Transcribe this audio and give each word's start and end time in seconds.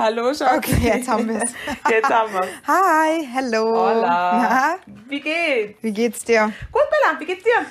Hallo, 0.00 0.32
Schau. 0.32 0.56
Okay, 0.56 0.76
jetzt 0.80 1.08
haben 1.08 1.28
wir 1.28 1.42
es. 1.42 1.50
Jetzt 1.90 2.08
haben 2.08 2.32
wir 2.32 2.46
Hi, 2.68 3.26
hello. 3.32 3.64
Hola. 3.66 4.78
Na, 4.86 4.94
Wie 5.08 5.20
geht's? 5.20 5.82
wie 5.82 5.92
geht's 5.92 6.22
dir? 6.24 6.52
Gut, 6.70 6.82
Bella, 6.88 7.18
wie 7.18 7.24
geht's 7.24 7.42
dir? 7.42 7.66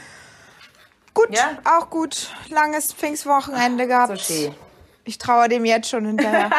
Gut, 1.13 1.29
Ja? 1.34 1.52
auch 1.63 1.90
gut. 1.90 2.29
Langes 2.50 2.92
Pfingstwochenende 2.94 3.88
gehabt. 3.88 4.18
So 4.18 4.34
schön. 4.34 4.55
Ich 5.05 5.18
traue 5.18 5.48
dem 5.48 5.63
jetzt 5.63 5.90
schon 5.90 6.05
hinterher. 6.05 6.50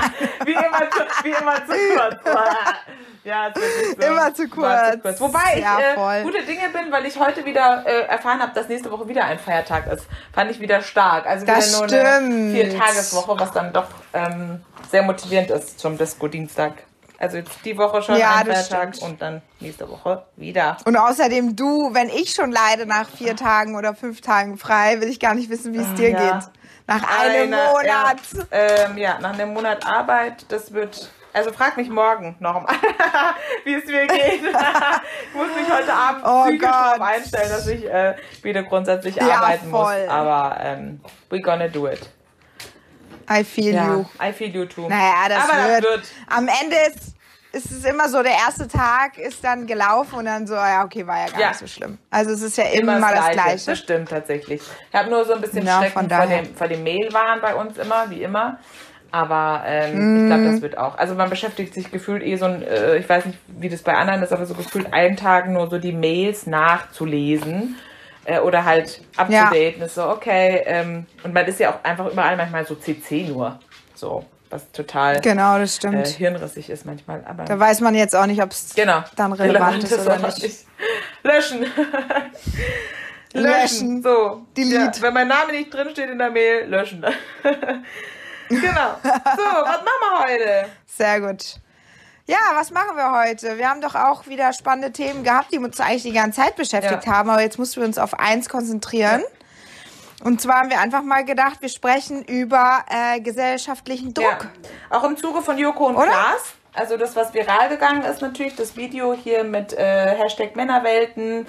Wie 0.46 0.52
immer 0.52 0.90
zu, 0.90 1.24
wie 1.24 1.28
immer 1.28 1.56
zu 1.56 1.72
kurz. 1.94 2.16
Ja, 3.28 3.52
so. 3.54 4.06
Immer 4.06 4.32
zu 4.34 4.50
War 4.56 4.96
kurz. 5.02 5.20
Wobei 5.20 5.38
ich 5.56 5.64
äh, 5.64 6.22
gute 6.22 6.42
Dinge 6.44 6.68
bin, 6.72 6.90
weil 6.90 7.04
ich 7.04 7.18
heute 7.20 7.44
wieder 7.44 7.84
äh, 7.86 8.06
erfahren 8.06 8.40
habe, 8.40 8.52
dass 8.54 8.68
nächste 8.68 8.90
Woche 8.90 9.06
wieder 9.06 9.24
ein 9.24 9.38
Feiertag 9.38 9.86
ist. 9.92 10.06
Fand 10.32 10.50
ich 10.50 10.60
wieder 10.60 10.80
stark. 10.80 11.26
Also 11.26 11.42
wieder 11.46 11.56
Das 11.56 11.72
nur 11.72 11.82
eine 11.82 12.18
stimmt. 12.20 12.52
Viertageswoche, 12.54 13.38
was 13.38 13.52
dann 13.52 13.72
doch 13.72 13.86
ähm, 14.14 14.62
sehr 14.90 15.02
motivierend 15.02 15.50
ist 15.50 15.78
zum 15.78 15.98
Disco-Dienstag. 15.98 16.72
Also 17.18 17.38
die 17.64 17.76
Woche 17.76 18.00
schon 18.00 18.16
Ja, 18.16 18.36
ein 18.36 18.46
Feiertag 18.46 18.94
stimmt. 18.96 19.10
und 19.10 19.20
dann 19.22 19.42
nächste 19.60 19.90
Woche 19.90 20.24
wieder. 20.36 20.76
Und 20.86 20.96
außerdem 20.96 21.54
du, 21.56 21.92
wenn 21.92 22.08
ich 22.08 22.32
schon 22.32 22.50
leide 22.50 22.86
nach 22.86 23.10
vier 23.10 23.36
Tagen 23.36 23.76
oder 23.76 23.94
fünf 23.94 24.20
Tagen 24.22 24.56
frei, 24.56 25.00
will 25.00 25.08
ich 25.08 25.20
gar 25.20 25.34
nicht 25.34 25.50
wissen, 25.50 25.74
wie 25.74 25.78
es 25.78 25.94
dir 25.94 26.16
Ah, 26.16 26.22
Ja. 26.22 26.32
geht. 26.38 26.48
Nach 26.86 27.20
einem 27.20 27.52
Eine- 27.52 27.56
Monat. 27.72 28.18
Ja, 28.50 28.86
ähm, 28.86 28.96
ja, 28.96 29.18
nach 29.20 29.34
einem 29.34 29.52
Monat 29.52 29.84
Arbeit, 29.86 30.46
das 30.48 30.72
wird. 30.72 31.10
Also 31.38 31.52
frag 31.52 31.76
mich 31.76 31.88
morgen 31.88 32.34
nochmal, 32.40 32.74
wie 33.64 33.74
es 33.74 33.84
mir 33.86 34.06
geht. 34.08 34.42
ich 34.42 35.34
muss 35.34 35.46
mich 35.54 35.70
heute 35.72 35.92
Abend 35.94 36.24
Oh 36.26 36.42
psychisch 36.46 36.62
darauf 36.68 37.00
einstellen, 37.00 37.48
dass 37.48 37.66
ich 37.68 37.84
äh, 37.88 38.16
wieder 38.42 38.64
grundsätzlich 38.64 39.14
Ja, 39.14 39.36
arbeiten 39.36 39.70
voll. 39.70 40.00
muss. 40.02 40.08
Aber 40.10 40.56
ähm, 40.60 41.00
we 41.30 41.40
gonna 41.40 41.68
do 41.68 41.86
it. 41.88 42.00
I 43.30 43.44
feel 43.44 43.72
you. 43.74 44.04
I 44.20 44.32
feel 44.32 44.48
you 44.52 44.64
too. 44.64 44.88
Naja, 44.88 45.28
das 45.28 45.44
Aber 45.48 45.68
wird. 45.68 45.84
das 45.84 45.90
wird. 45.92 46.02
Am 46.28 46.48
Ende 46.48 46.76
ist, 46.88 47.14
ist 47.52 47.70
es 47.70 47.84
immer 47.84 48.08
so, 48.08 48.20
der 48.22 48.32
erste 48.32 48.66
Tag 48.66 49.16
ist 49.18 49.44
dann 49.44 49.66
gelaufen 49.66 50.16
und 50.18 50.24
dann 50.24 50.44
so, 50.46 50.54
ja, 50.54 50.82
okay, 50.84 51.06
war 51.06 51.18
ja 51.20 51.28
gar 51.30 51.40
Ja. 51.40 51.48
nicht 51.50 51.60
so 51.60 51.66
schlimm. 51.68 51.98
Also 52.10 52.32
es 52.32 52.42
ist 52.42 52.56
ja 52.58 52.64
immer, 52.64 52.96
Immer 52.96 53.10
das 53.12 53.26
Das 53.26 53.32
Gleiche. 53.32 53.76
stimmt 53.76 54.08
tatsächlich. 54.10 54.60
Ich 54.90 54.98
habe 54.98 55.08
nur 55.08 55.24
so 55.24 55.34
ein 55.34 55.40
bisschen 55.40 55.64
Ja, 55.64 55.78
Schrecken 55.78 55.92
von 55.92 56.10
vor 56.10 56.26
dem, 56.26 56.54
vor 56.56 56.66
dem 56.68 56.82
Mailwahn 56.82 57.40
bei 57.40 57.54
uns 57.54 57.78
immer, 57.78 58.10
wie 58.10 58.22
immer. 58.24 58.58
Aber 59.10 59.62
ähm, 59.66 60.20
ich 60.22 60.26
glaube, 60.26 60.44
das 60.52 60.60
wird 60.62 60.76
auch. 60.76 60.98
Also 60.98 61.14
man 61.14 61.30
beschäftigt 61.30 61.72
sich 61.74 61.90
gefühlt 61.90 62.22
eh 62.22 62.36
so 62.36 62.44
ein, 62.44 62.62
äh, 62.62 62.96
ich 62.98 63.08
weiß 63.08 63.24
nicht, 63.26 63.38
wie 63.46 63.68
das 63.70 63.82
bei 63.82 63.94
anderen 63.94 64.22
ist, 64.22 64.32
aber 64.32 64.44
so 64.44 64.54
gefühlt 64.54 64.92
allen 64.92 65.16
Tagen 65.16 65.54
nur 65.54 65.70
so 65.70 65.78
die 65.78 65.92
Mails 65.92 66.46
nachzulesen. 66.46 67.76
Äh, 68.26 68.40
oder 68.40 68.64
halt 68.66 69.00
Ja. 69.28 69.44
abzudaten. 69.46 69.80
Ist 69.82 69.94
so, 69.94 70.06
okay. 70.10 70.62
Ähm, 70.66 71.06
und 71.24 71.32
man 71.32 71.46
ist 71.46 71.58
ja 71.60 71.70
auch 71.70 71.82
einfach 71.84 72.10
überall 72.12 72.36
manchmal 72.36 72.66
so 72.66 72.74
CC 72.74 73.24
nur. 73.26 73.58
So, 73.94 74.26
was 74.50 74.70
total 74.72 75.20
Genau, 75.22 75.58
das 75.58 75.72
äh, 75.72 75.76
stimmt. 75.78 76.06
hirnrissig 76.08 76.68
ist 76.68 76.84
manchmal. 76.84 77.22
Aber 77.26 77.44
da 77.44 77.58
weiß 77.58 77.80
man 77.80 77.94
jetzt 77.94 78.14
auch 78.14 78.26
nicht, 78.26 78.42
ob 78.42 78.50
es 78.50 78.74
Genau. 78.74 79.02
dann 79.16 79.32
relevant 79.32 79.82
ist 79.84 79.92
oder 79.94 80.18
oder 80.18 80.26
nicht. 80.28 80.66
Löschen. 81.22 81.60
löschen. 81.62 81.62
Löschen. 83.32 84.02
So. 84.02 84.42
Delete. 84.56 84.98
Ja, 84.98 85.02
wenn 85.02 85.14
mein 85.14 85.28
Name 85.28 85.52
nicht 85.52 85.72
drinsteht 85.72 86.10
in 86.10 86.18
der 86.18 86.30
Mail, 86.30 86.66
löschen. 86.68 87.04
genau. 88.48 88.94
So, 89.02 89.10
was 89.10 89.82
machen 89.82 90.00
wir 90.00 90.24
heute? 90.24 90.68
Sehr 90.86 91.20
gut. 91.20 91.56
Ja, 92.26 92.36
was 92.54 92.70
machen 92.70 92.96
wir 92.96 93.12
heute? 93.12 93.56
Wir 93.56 93.70
haben 93.70 93.80
doch 93.80 93.94
auch 93.94 94.26
wieder 94.26 94.52
spannende 94.52 94.92
Themen 94.92 95.24
gehabt, 95.24 95.52
die 95.52 95.58
uns 95.58 95.80
eigentlich 95.80 96.02
die 96.02 96.12
ganze 96.12 96.42
Zeit 96.42 96.56
beschäftigt 96.56 97.06
Ja. 97.06 97.12
haben, 97.12 97.30
aber 97.30 97.40
jetzt 97.42 97.58
mussten 97.58 97.80
wir 97.80 97.86
uns 97.86 97.96
auf 97.98 98.18
eins 98.18 98.48
konzentrieren. 98.50 99.22
Und 100.24 100.40
zwar 100.40 100.56
haben 100.60 100.68
wir 100.70 100.80
einfach 100.80 101.02
mal 101.02 101.24
gedacht, 101.24 101.62
wir 101.62 101.68
sprechen 101.68 102.24
über 102.24 102.84
äh, 102.90 103.20
gesellschaftlichen 103.20 104.12
Druck. 104.14 104.48
Ja. 104.90 104.98
Auch 104.98 105.04
im 105.04 105.16
Zuge 105.16 105.40
von 105.42 105.56
Joko 105.56 105.86
und 105.86 105.96
Oder? 105.96 106.06
Klaas. 106.08 106.54
Also 106.74 106.96
das, 106.96 107.16
was 107.16 107.32
viral 107.34 107.68
gegangen 107.70 108.02
ist, 108.02 108.20
natürlich 108.20 108.54
das 108.56 108.76
Video 108.76 109.12
hier 109.14 109.42
mit 109.44 109.72
äh, 109.72 110.14
Hashtag 110.16 110.54
Männerwelten 110.54 111.46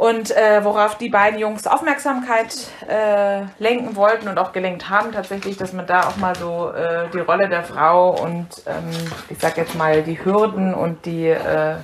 und 0.00 0.34
äh, 0.34 0.64
worauf 0.64 0.96
die 0.96 1.10
beiden 1.10 1.38
Jungs 1.38 1.66
Aufmerksamkeit 1.66 2.56
äh, 2.88 3.42
lenken 3.58 3.96
wollten 3.96 4.28
und 4.28 4.38
auch 4.38 4.52
gelenkt 4.52 4.88
haben 4.88 5.12
tatsächlich, 5.12 5.58
dass 5.58 5.74
man 5.74 5.86
da 5.86 6.08
auch 6.08 6.16
mal 6.16 6.34
so 6.34 6.70
äh, 6.72 7.10
die 7.12 7.18
Rolle 7.18 7.50
der 7.50 7.62
Frau 7.64 8.18
und 8.18 8.48
ähm, 8.64 8.88
ich 9.28 9.38
sag 9.38 9.58
jetzt 9.58 9.74
mal 9.74 10.02
die 10.02 10.24
Hürden 10.24 10.72
und 10.72 11.04
die 11.04 11.26
äh, 11.26 11.74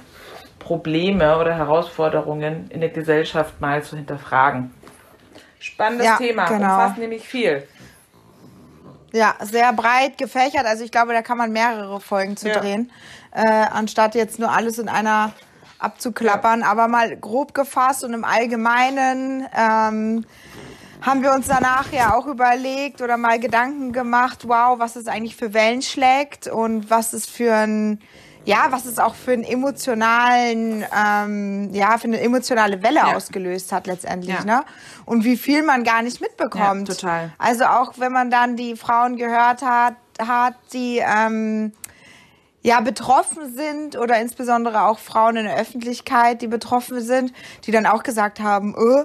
Probleme 0.59 1.39
oder 1.39 1.55
Herausforderungen 1.57 2.71
in 2.71 2.81
der 2.81 2.89
Gesellschaft 2.89 3.61
mal 3.61 3.83
zu 3.83 3.97
hinterfragen. 3.97 4.73
Spannendes 5.59 6.07
Ja, 6.07 6.17
Thema, 6.17 6.47
genau. 6.49 6.75
umfasst 6.75 6.97
nämlich 6.97 7.29
viel. 7.29 7.69
Ja, 9.13 9.35
sehr 9.43 9.75
breit 9.75 10.17
gefächert. 10.17 10.65
Also 10.65 10.85
ich 10.85 10.91
glaube, 10.91 11.13
da 11.13 11.21
kann 11.21 11.37
man 11.37 11.53
mehrere 11.53 12.01
Folgen 12.01 12.39
zu 12.39 12.49
Ja. 12.49 12.61
drehen, 12.61 12.91
äh, 13.33 13.43
anstatt 13.47 14.15
jetzt 14.15 14.39
nur 14.39 14.51
alles 14.53 14.79
in 14.79 14.89
einer 14.89 15.33
abzuklappern. 15.79 16.63
Aber 16.63 16.89
mal 16.89 17.17
grob 17.17 17.55
gefasst 17.55 18.05
und 18.05 18.13
im 18.15 18.25
Allgemeinen 18.25 19.47
ähm, 19.57 20.25
haben 21.03 21.23
wir 21.23 21.33
uns 21.33 21.47
danach 21.47 21.93
ja 21.93 22.15
auch 22.15 22.27
überlegt 22.27 23.01
oder 23.03 23.17
mal 23.17 23.39
Gedanken 23.39 23.93
gemacht, 23.93 24.49
wow, 24.49 24.79
was 24.79 24.97
es 24.97 25.07
eigentlich 25.07 25.37
für 25.37 25.53
Wellen 25.55 25.83
schlägt 25.83 26.47
und 26.49 26.91
was 26.91 27.13
es 27.13 27.27
für 27.27 27.55
ein 27.55 28.01
ja, 28.49 28.67
was 28.71 28.85
es 28.85 29.01
auch 29.01 29.17
für 29.17 29.33
einen 29.33 29.43
emotionalen, 29.43 30.85
ähm, 30.97 31.71
ja, 31.75 31.99
für 31.99 32.05
eine 32.07 32.21
emotionale 32.21 32.81
Welle 32.81 32.99
Ja. 33.01 33.17
ausgelöst 33.17 33.73
hat 33.73 33.89
letztendlich, 33.89 34.37
Ja. 34.37 34.45
ne? 34.45 34.65
Und 35.05 35.25
wie 35.25 35.37
viel 35.37 35.65
man 35.65 35.83
gar 35.83 36.01
nicht 36.03 36.21
mitbekommt. 36.21 36.89
Ja, 36.89 36.95
total. 36.95 37.33
Also 37.39 37.65
auch 37.65 37.95
wenn 37.97 38.13
man 38.13 38.31
dann 38.31 38.55
die 38.55 38.77
Frauen 38.77 39.17
gehört 39.17 39.63
hat, 39.63 39.97
hat 40.21 40.55
die 40.73 41.03
ähm, 41.05 41.73
ja 42.67 42.81
betroffen 42.81 43.55
sind 43.55 43.97
oder 43.97 44.19
insbesondere 44.21 44.83
auch 44.89 44.99
Frauen 44.99 45.37
in 45.37 45.45
der 45.45 45.57
Öffentlichkeit, 45.57 46.43
die 46.43 46.49
betroffen 46.49 47.01
sind, 47.01 47.33
die 47.65 47.71
dann 47.71 47.87
auch 47.87 48.03
gesagt 48.03 48.41
haben, 48.41 48.75
öh, 48.77 49.05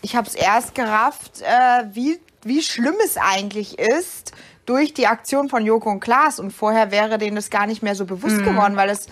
ich 0.00 0.16
habe 0.16 0.26
es 0.26 0.34
erst 0.34 0.74
gerafft, 0.74 1.42
äh, 1.42 1.84
wie 1.92 2.18
wie 2.44 2.62
schlimm 2.62 2.96
es 3.04 3.16
eigentlich 3.18 3.78
ist 3.78 4.32
durch 4.66 4.94
die 4.94 5.06
Aktion 5.06 5.48
von 5.50 5.64
Joko 5.66 5.90
und 5.90 6.00
Klaas 6.00 6.40
und 6.40 6.52
vorher 6.52 6.90
wäre 6.90 7.18
denen 7.18 7.36
das 7.36 7.50
gar 7.50 7.66
nicht 7.66 7.82
mehr 7.82 7.94
so 7.94 8.06
bewusst 8.06 8.38
Mhm. 8.38 8.44
geworden, 8.44 8.76
weil 8.76 8.88
es 8.88 9.06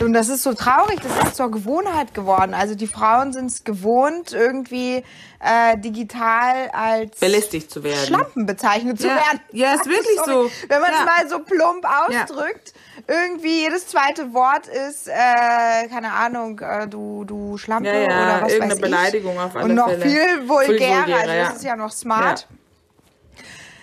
und 0.00 0.12
das 0.12 0.28
ist 0.28 0.42
so 0.44 0.54
traurig, 0.54 0.98
das 1.02 1.12
ist 1.28 1.36
zur 1.36 1.50
Gewohnheit 1.50 2.14
geworden. 2.14 2.54
Also 2.54 2.74
die 2.74 2.86
Frauen 2.86 3.32
sind 3.32 3.46
es 3.46 3.64
gewohnt, 3.64 4.32
irgendwie 4.32 5.02
äh, 5.40 5.76
digital 5.78 6.70
als 6.72 7.18
Belästigt 7.18 7.70
zu 7.70 7.82
werden. 7.82 8.06
Schlampen 8.06 8.46
bezeichnet 8.46 9.00
zu 9.00 9.08
Ja, 9.08 9.16
werden. 9.16 9.40
ja, 9.52 9.74
ist 9.74 9.86
wirklich 9.96 10.16
Sorry. 10.24 10.48
so. 10.48 10.50
Wenn 10.68 10.80
man 10.80 10.90
es 10.92 10.98
Ja. 10.98 11.04
mal 11.04 11.28
so 11.28 11.38
plump 11.40 11.84
ausdrückt, 12.06 12.72
irgendwie 13.08 13.62
jedes 13.62 13.86
zweite 13.88 14.32
Wort 14.32 14.66
ist, 14.66 15.08
äh, 15.08 15.88
keine 15.88 16.12
Ahnung, 16.12 16.58
äh, 16.60 16.86
du, 16.88 17.24
du 17.24 17.56
Schlampe 17.58 17.88
Ja, 17.88 17.94
ja, 17.98 18.04
oder 18.06 18.42
was 18.42 18.52
irgendeine 18.52 18.70
weiß 18.72 18.76
ich. 18.78 18.80
Beleidigung 18.82 19.38
auf 19.40 19.56
alle 19.56 19.64
Und 19.64 19.74
noch 19.74 19.88
Fälle. 19.88 20.02
viel 20.02 20.48
vulgärer, 20.48 21.00
vulgärer, 21.06 21.20
also 21.20 21.32
das 21.34 21.56
ist 21.56 21.64
ja 21.64 21.76
noch 21.76 21.92
smart. 21.92 22.46
Ja. 22.50 22.56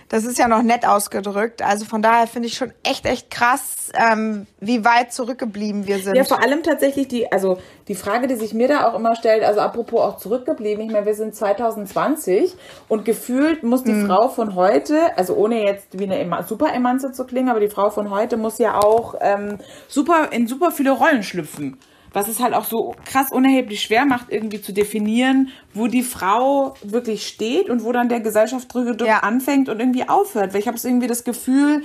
Das 0.10 0.24
ist 0.24 0.38
ja 0.38 0.48
noch 0.48 0.62
nett 0.62 0.88
ausgedrückt. 0.88 1.62
Also 1.62 1.86
von 1.86 2.02
daher 2.02 2.28
finde 2.28 2.48
ich 2.48 2.56
schon 2.56 2.72
echt, 2.84 3.06
echt 3.06 3.30
krass, 3.30 3.92
ähm, 3.94 4.48
wie 4.60 4.86
weit 4.86 5.12
zurückgeblieben 5.12 5.86
wir 5.86 6.00
sind. 6.00 6.16
Ja, 6.16 6.24
vor 6.24 6.42
allem 6.42 6.64
tatsächlich 6.64 7.10
die, 7.10 7.30
also 7.32 7.58
die 7.90 7.96
Frage, 7.96 8.28
die 8.28 8.36
sich 8.36 8.54
mir 8.54 8.70
da 8.70 8.88
auch 8.88 8.96
immer 8.96 9.16
stellt, 9.16 9.44
also 9.44 9.60
apropos 9.60 10.00
auch 10.02 10.18
zurückgeblieben, 10.18 10.86
ich 10.86 10.92
meine, 10.92 11.06
wir 11.06 11.16
sind 11.16 11.36
2020 11.36 12.56
und 12.88 13.04
gefühlt 13.04 13.64
muss 13.64 13.84
die 13.84 14.06
Frau 14.06 14.30
von 14.30 14.56
heute, 14.56 15.18
also 15.18 15.36
ohne 15.36 15.66
jetzt 15.66 16.00
wie 16.00 16.10
eine 16.10 16.44
super 16.44 16.74
Emanze 16.74 17.12
zu 17.12 17.26
klingen, 17.26 17.50
aber 17.50 17.60
die 17.60 17.70
Frau 17.70 17.90
von 17.90 18.10
heute 18.10 18.38
muss 18.38 18.58
ja 18.60 18.80
auch 18.80 19.16
ähm, 19.20 19.58
super 19.88 20.30
in 20.32 20.48
super 20.48 20.72
viele 20.72 20.92
Rollen 20.92 21.24
schlüpfen. 21.24 21.78
Was 22.18 22.28
es 22.28 22.40
halt 22.40 22.56
auch 22.56 22.64
so 22.66 22.96
krass 23.06 23.32
unerheblich 23.32 23.84
schwer 23.84 24.04
macht, 24.06 24.32
irgendwie 24.32 24.60
zu 24.60 24.74
definieren, 24.74 25.50
wo 25.76 25.86
die 25.86 26.02
Frau 26.02 26.74
wirklich 26.82 27.28
steht 27.28 27.70
und 27.70 27.84
wo 27.84 27.92
dann 27.92 28.10
der 28.10 28.22
Gesellschaftsdruck 28.22 29.00
Ja. 29.06 29.20
anfängt 29.20 29.70
und 29.70 29.80
irgendwie 29.80 30.10
aufhört. 30.10 30.52
Weil 30.52 30.62
ich 30.62 30.68
habe 30.68 30.80
irgendwie 30.84 31.06
das 31.06 31.24
Gefühl, 31.24 31.84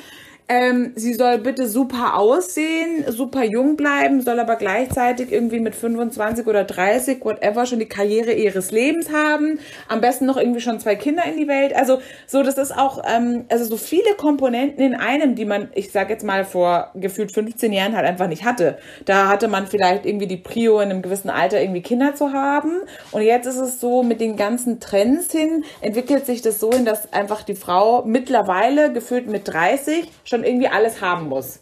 ähm, 0.48 0.92
sie 0.96 1.14
soll 1.14 1.38
bitte 1.38 1.68
super 1.68 2.16
aussehen, 2.16 3.04
super 3.08 3.44
jung 3.44 3.76
bleiben, 3.76 4.20
soll 4.20 4.38
aber 4.40 4.56
gleichzeitig 4.56 5.32
irgendwie 5.32 5.60
mit 5.60 5.74
25 5.74 6.46
oder 6.46 6.64
30, 6.64 7.24
whatever, 7.24 7.64
schon 7.66 7.78
die 7.78 7.86
Karriere 7.86 8.32
ihres 8.32 8.70
Lebens 8.70 9.10
haben. 9.10 9.58
Am 9.88 10.00
besten 10.00 10.26
noch 10.26 10.36
irgendwie 10.36 10.60
schon 10.60 10.80
zwei 10.80 10.96
Kinder 10.96 11.24
in 11.24 11.36
die 11.36 11.48
Welt. 11.48 11.74
Also 11.74 12.00
so, 12.26 12.42
das 12.42 12.58
ist 12.58 12.76
auch, 12.76 13.02
ähm, 13.06 13.44
also 13.48 13.64
so 13.64 13.76
viele 13.76 14.14
Komponenten 14.16 14.84
in 14.84 14.94
einem, 14.94 15.34
die 15.34 15.44
man, 15.44 15.70
ich 15.74 15.90
sag 15.92 16.10
jetzt 16.10 16.24
mal 16.24 16.44
vor 16.44 16.90
gefühlt 16.94 17.32
15 17.32 17.72
Jahren 17.72 17.96
halt 17.96 18.06
einfach 18.06 18.28
nicht 18.28 18.44
hatte. 18.44 18.78
Da 19.04 19.28
hatte 19.28 19.48
man 19.48 19.66
vielleicht 19.66 20.04
irgendwie 20.06 20.26
die 20.26 20.36
Prio 20.36 20.80
in 20.80 20.90
einem 20.90 21.02
gewissen 21.02 21.30
Alter 21.30 21.60
irgendwie 21.60 21.82
Kinder 21.82 22.14
zu 22.14 22.32
haben. 22.32 22.80
Und 23.12 23.22
jetzt 23.22 23.46
ist 23.46 23.56
es 23.56 23.80
so, 23.80 24.02
mit 24.02 24.20
den 24.20 24.36
ganzen 24.36 24.80
Trends 24.80 25.32
hin, 25.32 25.64
entwickelt 25.80 26.26
sich 26.26 26.42
das 26.42 26.60
so 26.60 26.72
hin, 26.72 26.84
dass 26.84 27.12
einfach 27.12 27.42
die 27.42 27.54
Frau 27.54 28.04
mittlerweile 28.04 28.92
gefühlt 28.92 29.28
mit 29.28 29.48
30 29.48 30.10
schon 30.32 30.44
irgendwie 30.44 30.68
alles 30.68 31.00
haben 31.00 31.28
muss. 31.28 31.60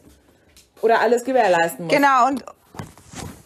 Oder 0.81 1.01
alles 1.01 1.25
gewährleisten 1.25 1.87
muss. 1.87 1.95
Genau, 1.95 2.29
und 2.29 2.45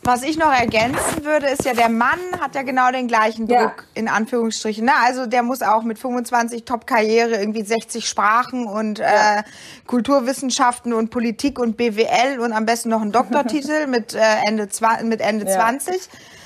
was 0.02 0.22
ich 0.22 0.36
noch 0.36 0.52
ergänzen 0.52 1.24
würde, 1.24 1.46
ist 1.46 1.64
ja, 1.64 1.72
der 1.72 1.88
Mann 1.88 2.18
hat 2.38 2.54
ja 2.54 2.62
genau 2.62 2.90
den 2.90 3.08
gleichen 3.08 3.48
Druck, 3.48 3.58
ja. 3.58 3.84
in 3.94 4.08
Anführungsstrichen. 4.08 4.84
Ne? 4.84 4.92
Also 5.02 5.24
der 5.24 5.42
muss 5.42 5.62
auch 5.62 5.82
mit 5.82 5.98
25 5.98 6.64
Top-Karriere 6.64 7.36
irgendwie 7.40 7.62
60 7.62 8.06
Sprachen 8.06 8.66
und 8.66 8.98
ja. 8.98 9.38
äh, 9.38 9.42
Kulturwissenschaften 9.86 10.92
und 10.92 11.08
Politik 11.08 11.58
und 11.58 11.78
BWL 11.78 12.38
und 12.38 12.52
am 12.52 12.66
besten 12.66 12.90
noch 12.90 13.00
einen 13.00 13.12
Doktortitel 13.12 13.86
mit, 13.88 14.14
äh, 14.14 14.20
Ende, 14.46 14.68
mit 15.04 15.22
Ende 15.22 15.46
ja. 15.46 15.54
20. 15.54 15.98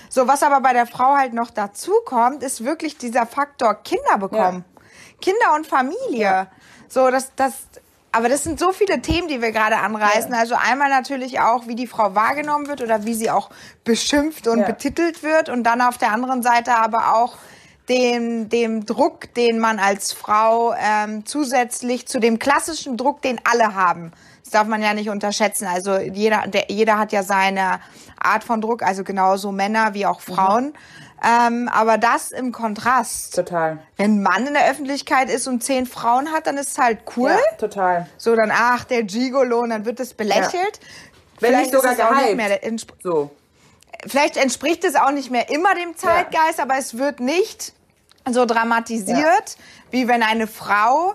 So, 0.08 0.28
was 0.28 0.44
aber 0.44 0.60
bei 0.60 0.72
der 0.72 0.86
Frau 0.86 1.16
halt 1.16 1.34
noch 1.34 1.50
dazu 1.50 1.92
kommt, 2.04 2.44
ist 2.44 2.64
wirklich 2.64 2.96
dieser 2.96 3.26
Faktor 3.26 3.74
Kinder 3.82 4.18
bekommen. 4.18 4.64
Kinder 5.20 5.56
und 5.56 5.66
Familie. 5.66 6.46
So, 6.88 7.10
das, 7.10 7.32
das, 7.34 7.54
aber 8.10 8.28
das 8.28 8.42
sind 8.42 8.58
so 8.58 8.72
viele 8.72 9.02
Themen, 9.02 9.28
die 9.28 9.42
wir 9.42 9.52
gerade 9.52 9.76
anreißen. 9.76 10.32
Ja. 10.32 10.38
Also 10.38 10.54
einmal 10.54 10.88
natürlich 10.88 11.40
auch, 11.40 11.66
wie 11.66 11.74
die 11.74 11.86
Frau 11.86 12.14
wahrgenommen 12.14 12.66
wird 12.66 12.82
oder 12.82 13.04
wie 13.04 13.14
sie 13.14 13.30
auch 13.30 13.50
beschimpft 13.84 14.48
und 14.48 14.60
ja. 14.60 14.66
betitelt 14.66 15.22
wird. 15.22 15.48
Und 15.48 15.64
dann 15.64 15.80
auf 15.80 15.98
der 15.98 16.12
anderen 16.12 16.42
Seite 16.42 16.76
aber 16.76 17.14
auch 17.14 17.36
dem, 17.88 18.48
dem 18.48 18.86
Druck, 18.86 19.32
den 19.34 19.58
man 19.58 19.78
als 19.78 20.12
Frau 20.12 20.74
ähm, 20.74 21.24
zusätzlich 21.26 22.06
zu 22.06 22.18
dem 22.18 22.38
klassischen 22.38 22.96
Druck, 22.96 23.22
den 23.22 23.40
alle 23.44 23.74
haben. 23.74 24.12
Das 24.42 24.52
darf 24.52 24.66
man 24.66 24.82
ja 24.82 24.94
nicht 24.94 25.10
unterschätzen. 25.10 25.66
Also 25.66 25.98
jeder, 25.98 26.46
der, 26.46 26.66
jeder 26.68 26.98
hat 26.98 27.12
ja 27.12 27.22
seine 27.22 27.80
Art 28.18 28.44
von 28.44 28.60
Druck, 28.60 28.82
also 28.82 29.04
genauso 29.04 29.52
Männer 29.52 29.94
wie 29.94 30.06
auch 30.06 30.20
Frauen. 30.20 30.66
Mhm. 30.66 31.07
Ähm, 31.24 31.68
aber 31.72 31.98
das 31.98 32.30
im 32.30 32.52
Kontrast. 32.52 33.34
Total. 33.34 33.78
Wenn 33.96 34.18
ein 34.18 34.22
Mann 34.22 34.46
in 34.46 34.54
der 34.54 34.70
Öffentlichkeit 34.70 35.30
ist 35.30 35.48
und 35.48 35.62
zehn 35.64 35.86
Frauen 35.86 36.30
hat, 36.32 36.46
dann 36.46 36.56
ist 36.56 36.72
es 36.72 36.78
halt 36.78 37.00
cool. 37.16 37.30
Ja, 37.30 37.56
total. 37.56 38.06
So, 38.16 38.36
dann, 38.36 38.52
ach, 38.54 38.84
der 38.84 39.02
Gigolo, 39.02 39.60
und 39.60 39.70
dann 39.70 39.84
wird 39.84 39.98
es 40.00 40.14
belächelt. 40.14 40.54
Ja. 40.54 40.88
Wenn 41.40 41.50
Vielleicht 41.50 41.72
nicht 41.72 41.82
sogar 41.82 41.94
gehypt. 41.94 42.36
Mehr, 42.36 42.60
so. 43.02 43.30
Vielleicht 44.06 44.36
entspricht 44.36 44.84
es 44.84 44.94
auch 44.94 45.10
nicht 45.10 45.30
mehr 45.30 45.50
immer 45.50 45.74
dem 45.74 45.96
Zeitgeist, 45.96 46.58
ja. 46.58 46.64
aber 46.64 46.76
es 46.78 46.98
wird 46.98 47.20
nicht 47.20 47.72
so 48.30 48.44
dramatisiert, 48.44 49.18
ja. 49.18 49.64
wie 49.90 50.08
wenn 50.08 50.22
eine 50.22 50.46
Frau 50.46 51.14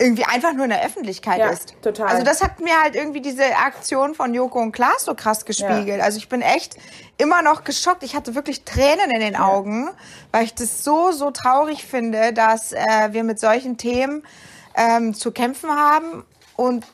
irgendwie 0.00 0.24
einfach 0.24 0.52
nur 0.52 0.64
in 0.64 0.70
der 0.70 0.84
Öffentlichkeit 0.84 1.38
ja, 1.38 1.50
ist. 1.50 1.74
Total. 1.82 2.06
Also 2.06 2.24
das 2.24 2.42
hat 2.42 2.60
mir 2.60 2.80
halt 2.80 2.94
irgendwie 2.94 3.20
diese 3.20 3.44
Aktion 3.56 4.14
von 4.14 4.32
Joko 4.32 4.60
und 4.60 4.72
Klaas 4.72 5.04
so 5.04 5.14
krass 5.14 5.44
gespiegelt. 5.44 5.98
Ja. 5.98 6.04
Also 6.04 6.18
ich 6.18 6.28
bin 6.28 6.40
echt 6.40 6.76
immer 7.16 7.42
noch 7.42 7.64
geschockt. 7.64 8.04
Ich 8.04 8.14
hatte 8.14 8.36
wirklich 8.36 8.64
Tränen 8.64 9.10
in 9.10 9.20
den 9.20 9.34
ja. 9.34 9.40
Augen, 9.40 9.88
weil 10.30 10.44
ich 10.44 10.54
das 10.54 10.84
so, 10.84 11.10
so 11.10 11.32
traurig 11.32 11.84
finde, 11.84 12.32
dass 12.32 12.72
äh, 12.72 13.08
wir 13.10 13.24
mit 13.24 13.40
solchen 13.40 13.76
Themen 13.76 14.22
ähm, 14.76 15.14
zu 15.14 15.32
kämpfen 15.32 15.70
haben 15.70 16.24
und 16.54 16.86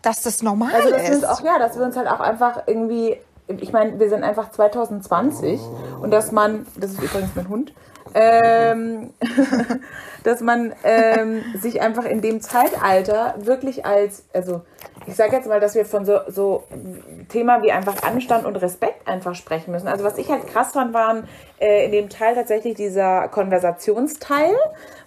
dass 0.00 0.22
das 0.22 0.42
normal 0.42 0.72
also 0.74 0.90
das 0.90 1.08
ist. 1.08 1.28
Auch, 1.28 1.42
ja, 1.42 1.58
dass 1.58 1.76
wir 1.76 1.84
uns 1.84 1.96
halt 1.96 2.08
auch 2.08 2.20
einfach 2.20 2.62
irgendwie, 2.66 3.18
ich 3.46 3.72
meine, 3.72 3.98
wir 3.98 4.08
sind 4.08 4.24
einfach 4.24 4.50
2020 4.52 5.60
und 6.00 6.10
dass 6.10 6.32
man, 6.32 6.66
das 6.76 6.92
ist 6.92 7.02
übrigens 7.02 7.30
mein 7.34 7.48
Hund, 7.48 7.74
ähm, 8.14 9.10
dass 10.24 10.40
man 10.40 10.72
ähm, 10.84 11.42
sich 11.60 11.80
einfach 11.80 12.04
in 12.04 12.20
dem 12.20 12.40
Zeitalter 12.40 13.34
wirklich 13.38 13.86
als, 13.86 14.24
also 14.32 14.62
ich 15.08 15.16
sage 15.16 15.36
jetzt 15.36 15.48
mal, 15.48 15.60
dass 15.60 15.74
wir 15.74 15.84
von 15.84 16.04
so, 16.04 16.20
so 16.28 16.64
Thema 17.28 17.62
wie 17.62 17.72
einfach 17.72 18.02
Anstand 18.02 18.44
und 18.44 18.56
Respekt 18.56 19.08
einfach 19.08 19.34
sprechen 19.34 19.72
müssen. 19.72 19.88
Also 19.88 20.04
was 20.04 20.18
ich 20.18 20.30
halt 20.30 20.46
krass 20.46 20.72
fand, 20.72 20.92
waren 20.92 21.26
äh, 21.60 21.86
in 21.86 21.92
dem 21.92 22.08
Teil 22.08 22.34
tatsächlich 22.34 22.74
dieser 22.74 23.28
Konversationsteil, 23.28 24.54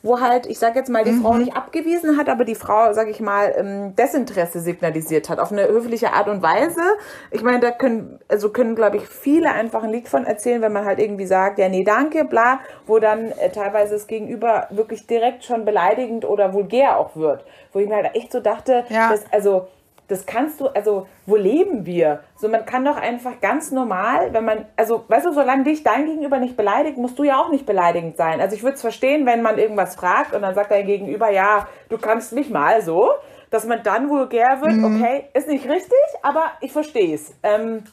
wo 0.01 0.19
halt, 0.19 0.47
ich 0.47 0.59
sage 0.59 0.79
jetzt 0.79 0.89
mal, 0.89 1.03
die 1.03 1.11
mhm. 1.11 1.21
Frau 1.21 1.35
nicht 1.35 1.55
abgewiesen 1.55 2.17
hat, 2.17 2.27
aber 2.27 2.43
die 2.43 2.55
Frau, 2.55 2.91
sage 2.93 3.11
ich 3.11 3.19
mal, 3.19 3.53
ähm, 3.55 3.95
Desinteresse 3.95 4.59
signalisiert 4.59 5.29
hat, 5.29 5.39
auf 5.39 5.51
eine 5.51 5.67
höfliche 5.67 6.13
Art 6.13 6.27
und 6.27 6.41
Weise. 6.41 6.81
Ich 7.29 7.43
meine, 7.43 7.59
da 7.59 7.71
können, 7.71 8.19
also 8.27 8.49
können, 8.49 8.75
glaube 8.75 8.97
ich, 8.97 9.07
viele 9.07 9.51
einfach 9.51 9.83
ein 9.83 9.91
Lied 9.91 10.09
von 10.09 10.25
erzählen, 10.25 10.61
wenn 10.61 10.73
man 10.73 10.85
halt 10.85 10.99
irgendwie 10.99 11.27
sagt, 11.27 11.59
ja, 11.59 11.69
nee, 11.69 11.83
danke, 11.83 12.25
bla, 12.25 12.59
wo 12.87 12.99
dann 12.99 13.31
äh, 13.31 13.51
teilweise 13.51 13.93
das 13.93 14.07
Gegenüber 14.07 14.67
wirklich 14.71 15.07
direkt 15.07 15.43
schon 15.43 15.63
beleidigend 15.63 16.25
oder 16.25 16.53
vulgär 16.53 16.97
auch 16.97 17.15
wird. 17.15 17.45
Wo 17.71 17.79
ich 17.79 17.87
mir 17.87 17.95
halt 17.95 18.15
echt 18.15 18.31
so 18.31 18.39
dachte, 18.39 18.83
ja. 18.89 19.11
dass, 19.11 19.23
also, 19.31 19.67
das 20.11 20.25
kannst 20.25 20.59
du, 20.59 20.67
also 20.67 21.07
wo 21.25 21.37
leben 21.37 21.85
wir? 21.85 22.19
So, 22.35 22.49
man 22.49 22.65
kann 22.65 22.83
doch 22.83 22.97
einfach 22.97 23.39
ganz 23.39 23.71
normal, 23.71 24.33
wenn 24.33 24.43
man, 24.43 24.65
also 24.75 25.05
weißt 25.07 25.27
du, 25.27 25.31
solange 25.31 25.63
dich 25.63 25.83
dein 25.83 26.05
Gegenüber 26.05 26.37
nicht 26.39 26.57
beleidigt, 26.57 26.97
musst 26.97 27.17
du 27.17 27.23
ja 27.23 27.39
auch 27.39 27.49
nicht 27.49 27.65
beleidigend 27.65 28.17
sein. 28.17 28.41
Also 28.41 28.55
ich 28.55 28.61
würde 28.61 28.75
es 28.75 28.81
verstehen, 28.81 29.25
wenn 29.25 29.41
man 29.41 29.57
irgendwas 29.57 29.95
fragt 29.95 30.35
und 30.35 30.41
dann 30.41 30.53
sagt 30.53 30.71
dein 30.71 30.85
Gegenüber, 30.85 31.31
ja, 31.31 31.67
du 31.87 31.97
kannst 31.97 32.33
mich 32.33 32.49
mal 32.49 32.81
so, 32.81 33.09
dass 33.51 33.65
man 33.65 33.83
dann 33.83 34.09
vulgär 34.09 34.59
wird, 34.61 34.73
mhm. 34.73 34.95
okay, 34.97 35.29
ist 35.33 35.47
nicht 35.47 35.69
richtig, 35.69 35.97
aber 36.23 36.51
ich 36.59 36.73
verstehe 36.73 37.15
es. 37.15 37.33
Ähm, 37.41 37.83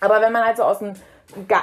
aber 0.00 0.22
wenn 0.22 0.32
man 0.32 0.46
halt 0.46 0.56
so 0.56 0.62
aus 0.62 0.78
dem 0.78 0.94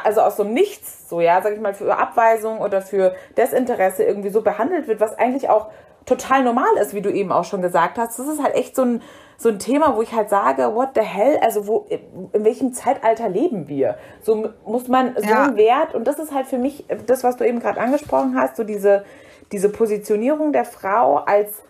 also 0.03 0.21
aus 0.21 0.37
so 0.37 0.43
einem 0.43 0.53
Nichts, 0.53 1.09
so 1.09 1.19
ja, 1.21 1.41
sag 1.41 1.53
ich 1.53 1.59
mal, 1.59 1.73
für 1.73 1.97
Abweisung 1.97 2.59
oder 2.59 2.83
für 2.83 3.15
Desinteresse 3.35 4.03
irgendwie 4.03 4.29
so 4.29 4.41
behandelt 4.41 4.87
wird, 4.87 4.99
was 4.99 5.17
eigentlich 5.17 5.49
auch 5.49 5.71
total 6.05 6.43
normal 6.43 6.77
ist, 6.79 6.93
wie 6.93 7.01
du 7.01 7.11
eben 7.11 7.31
auch 7.31 7.45
schon 7.45 7.63
gesagt 7.63 7.97
hast. 7.97 8.19
Das 8.19 8.27
ist 8.27 8.43
halt 8.43 8.53
echt 8.53 8.75
so 8.75 8.83
ein, 8.83 9.01
so 9.37 9.49
ein 9.49 9.59
Thema, 9.59 9.95
wo 9.95 10.01
ich 10.01 10.13
halt 10.13 10.29
sage, 10.29 10.75
what 10.75 10.89
the 10.95 11.01
hell, 11.01 11.37
also 11.41 11.67
wo, 11.67 11.87
in 12.33 12.45
welchem 12.45 12.73
Zeitalter 12.73 13.29
leben 13.29 13.67
wir? 13.67 13.97
So 14.21 14.49
muss 14.65 14.87
man 14.87 15.15
so 15.15 15.27
ja. 15.27 15.43
einen 15.43 15.57
Wert, 15.57 15.93
und 15.93 16.07
das 16.07 16.19
ist 16.19 16.33
halt 16.33 16.47
für 16.47 16.57
mich 16.57 16.85
das, 17.05 17.23
was 17.23 17.37
du 17.37 17.45
eben 17.45 17.59
gerade 17.59 17.79
angesprochen 17.79 18.35
hast, 18.39 18.55
so 18.55 18.63
diese, 18.63 19.03
diese 19.51 19.69
Positionierung 19.69 20.53
der 20.53 20.65
Frau 20.65 21.17
als, 21.17 21.63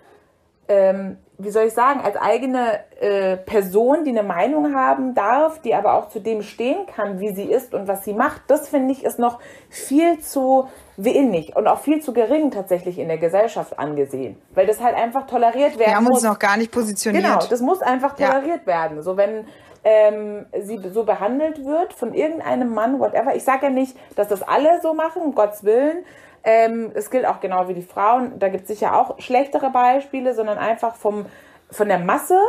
ähm, 0.67 1.17
wie 1.37 1.49
soll 1.49 1.65
ich 1.65 1.73
sagen, 1.73 2.01
als 2.01 2.15
eigene 2.15 2.79
äh, 2.99 3.37
Person, 3.37 4.03
die 4.05 4.11
eine 4.11 4.23
Meinung 4.23 4.73
haben 4.73 5.13
darf, 5.13 5.61
die 5.61 5.75
aber 5.75 5.93
auch 5.95 6.09
zu 6.09 6.19
dem 6.19 6.41
stehen 6.41 6.85
kann, 6.85 7.19
wie 7.19 7.33
sie 7.33 7.43
ist 7.43 7.73
und 7.73 7.87
was 7.87 8.05
sie 8.05 8.13
macht, 8.13 8.43
das 8.47 8.69
finde 8.69 8.93
ich 8.93 9.03
ist 9.03 9.19
noch 9.19 9.39
viel 9.69 10.19
zu 10.19 10.69
wenig 10.97 11.55
und 11.55 11.67
auch 11.67 11.79
viel 11.79 12.01
zu 12.01 12.13
gering 12.13 12.51
tatsächlich 12.51 12.99
in 12.99 13.09
der 13.09 13.17
Gesellschaft 13.17 13.77
angesehen, 13.77 14.41
weil 14.53 14.65
das 14.65 14.81
halt 14.81 14.95
einfach 14.95 15.27
toleriert 15.27 15.77
werden 15.77 15.89
Wir 15.89 15.95
haben 15.95 16.07
uns 16.07 16.23
noch 16.23 16.39
gar 16.39 16.55
nicht 16.57 16.71
positioniert. 16.71 17.23
Genau, 17.23 17.39
das 17.49 17.59
muss 17.59 17.81
einfach 17.81 18.15
toleriert 18.15 18.61
ja. 18.61 18.67
werden. 18.67 19.01
So 19.01 19.17
wenn 19.17 19.45
ähm, 19.85 20.47
sie 20.61 20.79
so 20.93 21.03
behandelt 21.03 21.63
wird 21.63 21.93
von 21.93 22.13
irgendeinem 22.13 22.73
Mann, 22.73 22.99
whatever. 22.99 23.35
Ich 23.35 23.43
sage 23.43 23.67
ja 23.67 23.69
nicht, 23.69 23.95
dass 24.15 24.27
das 24.27 24.41
alle 24.41 24.81
so 24.81 24.93
machen, 24.93 25.21
um 25.21 25.35
Gottes 25.35 25.63
Willen. 25.63 26.03
Ähm, 26.45 26.91
es 26.93 27.09
gilt 27.09 27.25
auch 27.25 27.39
genau 27.39 27.67
wie 27.67 27.73
die 27.73 27.81
Frauen. 27.81 28.37
Da 28.39 28.49
gibt 28.49 28.63
es 28.63 28.67
sicher 28.67 28.95
auch 28.95 29.19
schlechtere 29.19 29.71
Beispiele, 29.71 30.33
sondern 30.33 30.57
einfach 30.57 30.95
vom, 30.95 31.25
von 31.71 31.87
der 31.87 31.99
Masse 31.99 32.39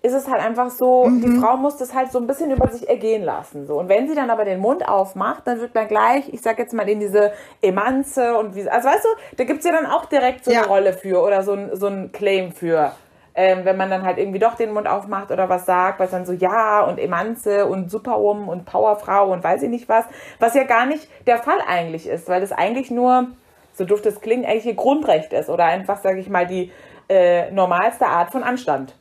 ist 0.00 0.12
es 0.12 0.28
halt 0.28 0.40
einfach 0.40 0.70
so, 0.70 1.06
mhm. 1.06 1.22
die 1.22 1.40
Frau 1.40 1.56
muss 1.56 1.76
das 1.76 1.92
halt 1.92 2.12
so 2.12 2.18
ein 2.18 2.26
bisschen 2.26 2.50
über 2.50 2.68
sich 2.68 2.88
ergehen 2.88 3.24
lassen. 3.24 3.66
So. 3.66 3.78
Und 3.78 3.88
wenn 3.88 4.08
sie 4.08 4.14
dann 4.14 4.30
aber 4.30 4.44
den 4.44 4.60
Mund 4.60 4.86
aufmacht, 4.86 5.46
dann 5.46 5.60
wird 5.60 5.74
man 5.74 5.88
gleich, 5.88 6.32
ich 6.32 6.40
sag 6.40 6.58
jetzt 6.58 6.72
mal, 6.72 6.88
in 6.88 7.00
diese 7.00 7.32
Emanze 7.62 8.38
und 8.38 8.54
wie, 8.54 8.68
also 8.68 8.88
weißt 8.88 9.04
du, 9.04 9.36
da 9.36 9.44
gibt's 9.44 9.64
ja 9.64 9.72
dann 9.72 9.86
auch 9.86 10.04
direkt 10.04 10.44
so 10.44 10.52
ja. 10.52 10.60
eine 10.60 10.68
Rolle 10.68 10.92
für 10.92 11.20
oder 11.20 11.42
so 11.42 11.52
ein, 11.52 11.70
so 11.72 11.86
ein 11.86 12.12
Claim 12.12 12.52
für. 12.52 12.92
Ähm, 13.40 13.64
wenn 13.64 13.76
man 13.76 13.88
dann 13.88 14.02
halt 14.02 14.18
irgendwie 14.18 14.40
doch 14.40 14.56
den 14.56 14.72
Mund 14.72 14.88
aufmacht 14.88 15.30
oder 15.30 15.48
was 15.48 15.64
sagt, 15.64 16.00
was 16.00 16.10
dann 16.10 16.26
so 16.26 16.32
ja 16.32 16.80
und 16.80 16.98
Emanze 16.98 17.66
und 17.66 17.88
Superwoman 17.88 18.48
und 18.48 18.64
Powerfrau 18.64 19.32
und 19.32 19.44
weiß 19.44 19.62
ich 19.62 19.70
nicht 19.70 19.88
was, 19.88 20.04
was 20.40 20.54
ja 20.54 20.64
gar 20.64 20.86
nicht 20.86 21.08
der 21.24 21.38
Fall 21.38 21.60
eigentlich 21.64 22.08
ist, 22.08 22.28
weil 22.28 22.40
das 22.40 22.50
eigentlich 22.50 22.90
nur, 22.90 23.28
so 23.74 23.84
doof 23.84 24.02
das 24.02 24.20
klingt, 24.20 24.44
eigentlich 24.44 24.66
ihr 24.66 24.74
Grundrecht 24.74 25.32
ist 25.32 25.48
oder 25.48 25.66
einfach, 25.66 26.02
sage 26.02 26.18
ich 26.18 26.28
mal, 26.28 26.48
die 26.48 26.72
äh, 27.08 27.48
normalste 27.52 28.06
Art 28.06 28.32
von 28.32 28.42
Anstand. 28.42 28.96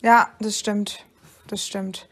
Ja, 0.00 0.28
das 0.40 0.58
stimmt. 0.58 1.04
Das 1.48 1.66
stimmt. 1.66 2.08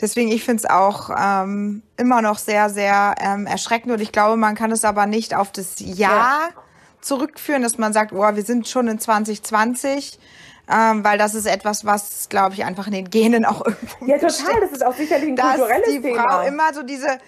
Deswegen, 0.00 0.32
ich 0.32 0.42
finde 0.42 0.64
es 0.64 0.68
auch 0.68 1.10
ähm, 1.16 1.84
immer 1.96 2.22
noch 2.22 2.38
sehr, 2.38 2.70
sehr 2.70 3.14
ähm, 3.20 3.46
erschreckend 3.46 3.92
und 3.92 4.00
ich 4.00 4.10
glaube, 4.10 4.36
man 4.36 4.56
kann 4.56 4.72
es 4.72 4.84
aber 4.84 5.06
nicht 5.06 5.36
auf 5.36 5.52
das 5.52 5.76
Jahr 5.78 6.48
ja. 6.50 6.62
Zurückführen, 7.02 7.62
dass 7.62 7.78
man 7.78 7.92
sagt, 7.92 8.12
oh, 8.12 8.34
wir 8.34 8.42
sind 8.42 8.68
schon 8.68 8.88
in 8.88 8.98
2020. 8.98 10.18
Ähm, 10.72 11.04
weil 11.04 11.18
das 11.18 11.34
ist 11.34 11.46
etwas, 11.46 11.84
was, 11.84 12.28
glaube 12.28 12.54
ich, 12.54 12.64
einfach 12.64 12.86
in 12.86 12.92
den 12.92 13.10
Genen 13.10 13.44
auch 13.44 13.66
irgendwo 13.66 14.06
Ja, 14.06 14.16
total. 14.16 14.60
Das 14.60 14.70
ist 14.70 14.86
auch 14.86 14.94
sicherlich 14.94 15.30
ein 15.30 15.36
kulturelles 15.36 15.86
Thema. 15.86 16.02
Dass 16.02 16.02
die 16.02 16.14
Frau 16.14 16.40
immer 16.46 16.72
so 16.72 16.82
diese, 16.82 17.18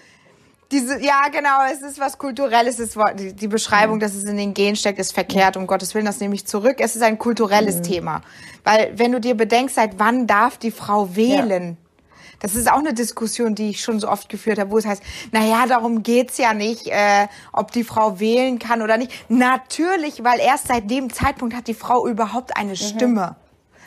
diese, 0.71 0.99
ja, 1.03 1.27
genau, 1.31 1.59
es 1.71 1.81
ist 1.81 1.99
was 1.99 2.17
Kulturelles. 2.17 2.79
Es 2.79 2.95
ist, 2.95 2.97
die, 3.19 3.33
die 3.33 3.47
Beschreibung, 3.47 3.97
mhm. 3.97 3.99
dass 3.99 4.15
es 4.15 4.23
in 4.23 4.37
den 4.37 4.53
Gen 4.53 4.75
steckt, 4.75 4.99
ist 4.99 5.13
verkehrt. 5.13 5.57
Um 5.57 5.67
Gottes 5.67 5.93
Willen, 5.93 6.05
das 6.05 6.21
nehme 6.21 6.33
ich 6.33 6.47
zurück. 6.47 6.77
Es 6.79 6.95
ist 6.95 7.01
ein 7.01 7.19
kulturelles 7.19 7.77
mhm. 7.77 7.83
Thema. 7.83 8.21
Weil, 8.63 8.97
wenn 8.97 9.11
du 9.11 9.19
dir 9.19 9.35
bedenkst, 9.35 9.75
seit 9.75 9.99
wann 9.99 10.27
darf 10.27 10.57
die 10.57 10.71
Frau 10.71 11.15
wählen? 11.15 11.77
Ja. 11.77 11.84
Das 12.45 12.53
ist 12.53 12.71
auch 12.71 12.77
eine 12.77 12.93
Diskussion, 12.93 13.55
die 13.55 13.71
ich 13.71 13.81
schon 13.81 13.99
so 13.99 14.07
oft 14.07 14.29
geführt 14.29 14.59
habe, 14.59 14.69
wo 14.69 14.77
es 14.77 14.85
heißt, 14.85 15.01
naja, 15.31 15.65
darum 15.65 16.03
geht's 16.03 16.37
ja 16.37 16.53
nicht, 16.53 16.85
äh, 16.85 17.27
ob 17.51 17.71
die 17.71 17.83
Frau 17.83 18.19
wählen 18.19 18.59
kann 18.59 18.83
oder 18.83 18.97
nicht. 18.97 19.11
Natürlich, 19.29 20.23
weil 20.23 20.39
erst 20.39 20.67
seit 20.67 20.91
dem 20.91 21.11
Zeitpunkt 21.11 21.55
hat 21.55 21.67
die 21.67 21.73
Frau 21.73 22.07
überhaupt 22.07 22.55
eine 22.55 22.73
mhm. 22.73 22.75
Stimme. 22.75 23.35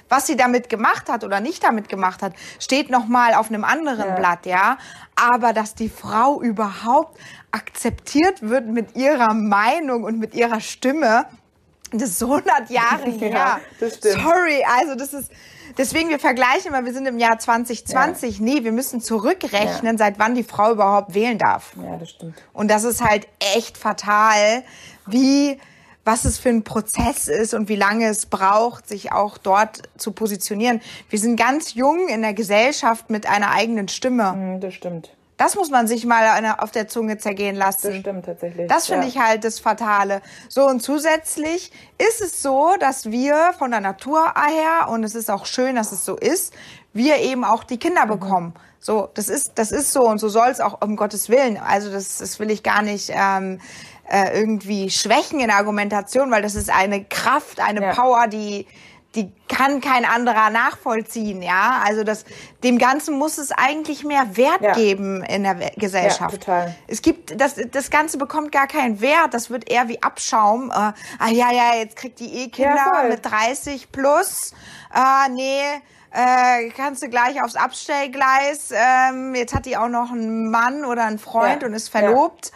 Was 0.08 0.26
sie 0.26 0.34
damit 0.34 0.68
gemacht 0.68 1.08
hat 1.08 1.22
oder 1.22 1.38
nicht 1.38 1.62
damit 1.62 1.88
gemacht 1.88 2.20
hat, 2.20 2.32
steht 2.58 2.90
noch 2.90 3.06
mal 3.06 3.34
auf 3.34 3.48
einem 3.48 3.62
anderen 3.62 4.08
ja. 4.08 4.14
Blatt, 4.16 4.44
ja. 4.44 4.78
Aber 5.14 5.52
dass 5.52 5.76
die 5.76 5.88
Frau 5.88 6.42
überhaupt 6.42 7.16
akzeptiert 7.52 8.42
wird 8.42 8.66
mit 8.66 8.96
ihrer 8.96 9.34
Meinung 9.34 10.02
und 10.02 10.18
mit 10.18 10.34
ihrer 10.34 10.60
Stimme, 10.60 11.26
Das 11.92 12.10
ist 12.10 12.22
100 12.24 12.70
Jahre 12.70 13.08
her. 13.20 13.30
Ja, 13.30 13.60
das 13.78 13.98
stimmt. 13.98 14.20
Sorry, 14.20 14.64
also 14.80 14.96
das 14.96 15.14
ist, 15.14 15.30
deswegen 15.78 16.10
wir 16.10 16.18
vergleichen 16.18 16.68
immer, 16.68 16.84
wir 16.84 16.92
sind 16.92 17.06
im 17.06 17.18
Jahr 17.18 17.38
2020. 17.38 18.40
Nee, 18.40 18.64
wir 18.64 18.72
müssen 18.72 19.00
zurückrechnen, 19.00 19.96
seit 19.96 20.18
wann 20.18 20.34
die 20.34 20.44
Frau 20.44 20.72
überhaupt 20.72 21.14
wählen 21.14 21.38
darf. 21.38 21.72
Ja, 21.82 21.96
das 21.96 22.10
stimmt. 22.10 22.34
Und 22.52 22.70
das 22.70 22.84
ist 22.84 23.02
halt 23.02 23.26
echt 23.54 23.78
fatal, 23.78 24.62
wie, 25.06 25.58
was 26.04 26.24
es 26.24 26.38
für 26.38 26.48
ein 26.50 26.64
Prozess 26.64 27.28
ist 27.28 27.54
und 27.54 27.68
wie 27.68 27.76
lange 27.76 28.06
es 28.08 28.26
braucht, 28.26 28.88
sich 28.88 29.12
auch 29.12 29.38
dort 29.38 29.82
zu 29.96 30.12
positionieren. 30.12 30.80
Wir 31.08 31.18
sind 31.18 31.36
ganz 31.36 31.74
jung 31.74 32.08
in 32.08 32.22
der 32.22 32.34
Gesellschaft 32.34 33.08
mit 33.10 33.26
einer 33.28 33.50
eigenen 33.52 33.88
Stimme. 33.88 34.32
Hm, 34.32 34.60
Das 34.60 34.74
stimmt. 34.74 35.10
Das 35.38 35.54
muss 35.54 35.70
man 35.70 35.86
sich 35.86 36.04
mal 36.04 36.56
auf 36.58 36.72
der 36.72 36.88
Zunge 36.88 37.16
zergehen 37.16 37.56
Das 37.56 37.82
lassen. 37.82 38.00
stimmt 38.00 38.26
tatsächlich. 38.26 38.68
Das 38.68 38.86
finde 38.86 39.04
ja. 39.04 39.08
ich 39.08 39.18
halt 39.18 39.44
das 39.44 39.60
Fatale. 39.60 40.20
So, 40.48 40.66
und 40.66 40.82
zusätzlich 40.82 41.72
ist 41.96 42.20
es 42.20 42.42
so, 42.42 42.74
dass 42.78 43.10
wir 43.10 43.54
von 43.58 43.70
der 43.70 43.80
Natur 43.80 44.34
her, 44.34 44.88
und 44.90 45.04
es 45.04 45.14
ist 45.14 45.30
auch 45.30 45.46
schön, 45.46 45.76
dass 45.76 45.92
es 45.92 46.04
so 46.04 46.16
ist, 46.16 46.52
wir 46.92 47.18
eben 47.18 47.44
auch 47.44 47.64
die 47.64 47.78
Kinder 47.78 48.04
Mhm. 48.04 48.10
bekommen. 48.10 48.54
So, 48.80 49.08
das 49.14 49.28
ist, 49.28 49.52
das 49.56 49.72
ist 49.72 49.92
so 49.92 50.02
und 50.08 50.18
so 50.18 50.28
soll 50.28 50.48
es 50.48 50.60
auch 50.60 50.80
um 50.82 50.96
Gottes 50.96 51.28
Willen. 51.28 51.56
Also 51.56 51.90
das, 51.90 52.18
das 52.18 52.38
will 52.40 52.50
ich 52.50 52.62
gar 52.62 52.82
nicht 52.82 53.10
ähm, 53.14 53.60
äh, 54.10 54.38
irgendwie 54.38 54.90
schwächen 54.90 55.40
in 55.40 55.48
der 55.48 55.56
Argumentation, 55.56 56.30
weil 56.30 56.42
das 56.42 56.54
ist 56.54 56.70
eine 56.70 57.04
Kraft, 57.04 57.60
eine 57.60 57.80
Ja. 57.82 57.92
Power, 57.94 58.26
die 58.28 58.66
die 59.14 59.32
kann 59.48 59.80
kein 59.80 60.04
anderer 60.04 60.50
nachvollziehen, 60.50 61.42
ja. 61.42 61.82
Also 61.84 62.04
das, 62.04 62.24
dem 62.62 62.78
Ganzen 62.78 63.18
muss 63.18 63.38
es 63.38 63.52
eigentlich 63.52 64.04
mehr 64.04 64.36
Wert 64.36 64.60
Ja. 64.60 64.72
geben 64.74 65.24
in 65.24 65.44
der 65.44 65.54
Gesellschaft. 65.76 66.32
Ja, 66.32 66.38
total. 66.38 66.74
Es 66.86 67.00
gibt, 67.00 67.40
das, 67.40 67.56
das 67.70 67.90
Ganze 67.90 68.18
bekommt 68.18 68.52
gar 68.52 68.66
keinen 68.66 69.00
Wert. 69.00 69.32
Das 69.32 69.48
wird 69.48 69.70
eher 69.70 69.88
wie 69.88 70.02
Abschaum. 70.02 70.70
Äh, 70.70 70.74
ah 70.74 70.94
ja, 71.30 71.50
ja, 71.50 71.74
jetzt 71.76 71.96
kriegt 71.96 72.20
die 72.20 72.32
eh 72.44 72.48
Kinder 72.48 72.76
Ja, 72.76 73.08
mit 73.08 73.24
30 73.24 73.90
plus. 73.90 74.52
Äh, 74.94 75.30
nee, 75.30 75.62
äh, 76.12 76.68
kannst 76.76 77.02
du 77.02 77.08
gleich 77.08 77.42
aufs 77.42 77.56
Abstellgleis. 77.56 78.70
Ähm, 78.72 79.34
jetzt 79.34 79.54
hat 79.54 79.64
die 79.64 79.78
auch 79.78 79.88
noch 79.88 80.12
einen 80.12 80.50
Mann 80.50 80.84
oder 80.84 81.04
einen 81.04 81.18
Freund 81.18 81.62
Ja, 81.62 81.68
und 81.68 81.74
ist 81.74 81.88
verlobt. 81.88 82.52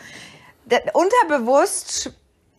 Unterbewusst 0.92 2.12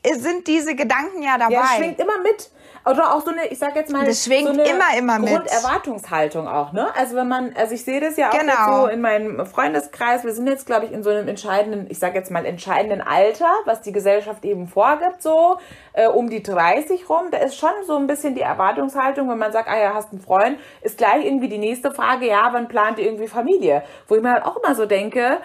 sind 0.04 0.48
diese 0.48 0.76
Gedanken 0.76 1.22
ja 1.22 1.38
dabei. 1.38 1.54
Ja, 1.54 1.68
schwingt 1.78 2.00
immer 2.00 2.20
mit. 2.22 2.50
Oder 2.86 3.14
auch 3.14 3.22
so 3.22 3.32
eine, 3.32 3.48
ich 3.48 3.60
sag 3.60 3.76
jetzt 3.76 3.92
mal, 3.92 4.06
Das 4.06 4.26
schwingt 4.26 4.44
so 4.48 4.50
eine 4.54 4.64
immer, 4.64 4.98
immer 4.98 5.20
mit. 5.20 5.30
Grunderwartungshaltung 5.30 6.48
auch, 6.48 6.74
ne? 6.74 6.88
Also 6.98 7.16
wenn 7.16 7.28
man, 7.28 7.54
also 7.56 7.74
ich 7.74 7.84
sehe 7.86 8.02
das 8.02 8.18
ja 8.18 8.30
auch 8.30 8.38
Genau. 8.38 8.82
so 8.82 8.88
in 8.88 9.00
meinem 9.02 9.46
Freundeskreis, 9.46 10.24
wir 10.24 10.34
sind 10.34 10.48
jetzt, 10.48 10.66
glaube 10.66 10.86
ich, 10.86 10.92
in 10.92 11.02
so 11.04 11.10
einem 11.10 11.28
entscheidenden, 11.28 11.88
ich 11.90 12.00
sag 12.00 12.14
jetzt 12.16 12.30
mal 12.32 12.46
entscheidenden 12.46 13.02
Alter, 13.02 13.50
was 13.66 13.82
die 13.82 13.92
Gesellschaft 13.94 14.44
eben 14.44 14.68
vorgibt, 14.68 15.22
so 15.22 15.58
äh, 15.94 16.08
um 16.08 16.30
die 16.30 16.44
30 16.44 17.08
rum. 17.10 17.28
Da 17.32 17.38
ist 17.38 17.56
schon 17.58 17.72
so 17.88 17.96
ein 17.96 18.08
bisschen 18.08 18.36
die 18.36 18.42
Erwartungshaltung, 18.42 19.30
wenn 19.30 19.38
man 19.38 19.52
sagt, 19.52 19.70
ah 19.70 19.78
ja, 19.80 19.94
hast 19.94 20.12
einen 20.12 20.22
Freund, 20.22 20.60
ist 20.82 20.98
gleich 20.98 21.26
irgendwie 21.26 21.50
die 21.50 21.58
nächste 21.60 21.92
Frage, 21.92 22.28
ja, 22.28 22.50
wann 22.52 22.68
plant 22.68 23.00
ihr 23.00 23.06
irgendwie 23.06 23.28
Familie? 23.28 23.84
Wo 24.08 24.16
ich 24.16 24.22
mir 24.22 24.32
halt 24.34 24.46
auch 24.46 24.58
immer 24.62 24.76
so 24.76 24.86
denke, 24.86 25.38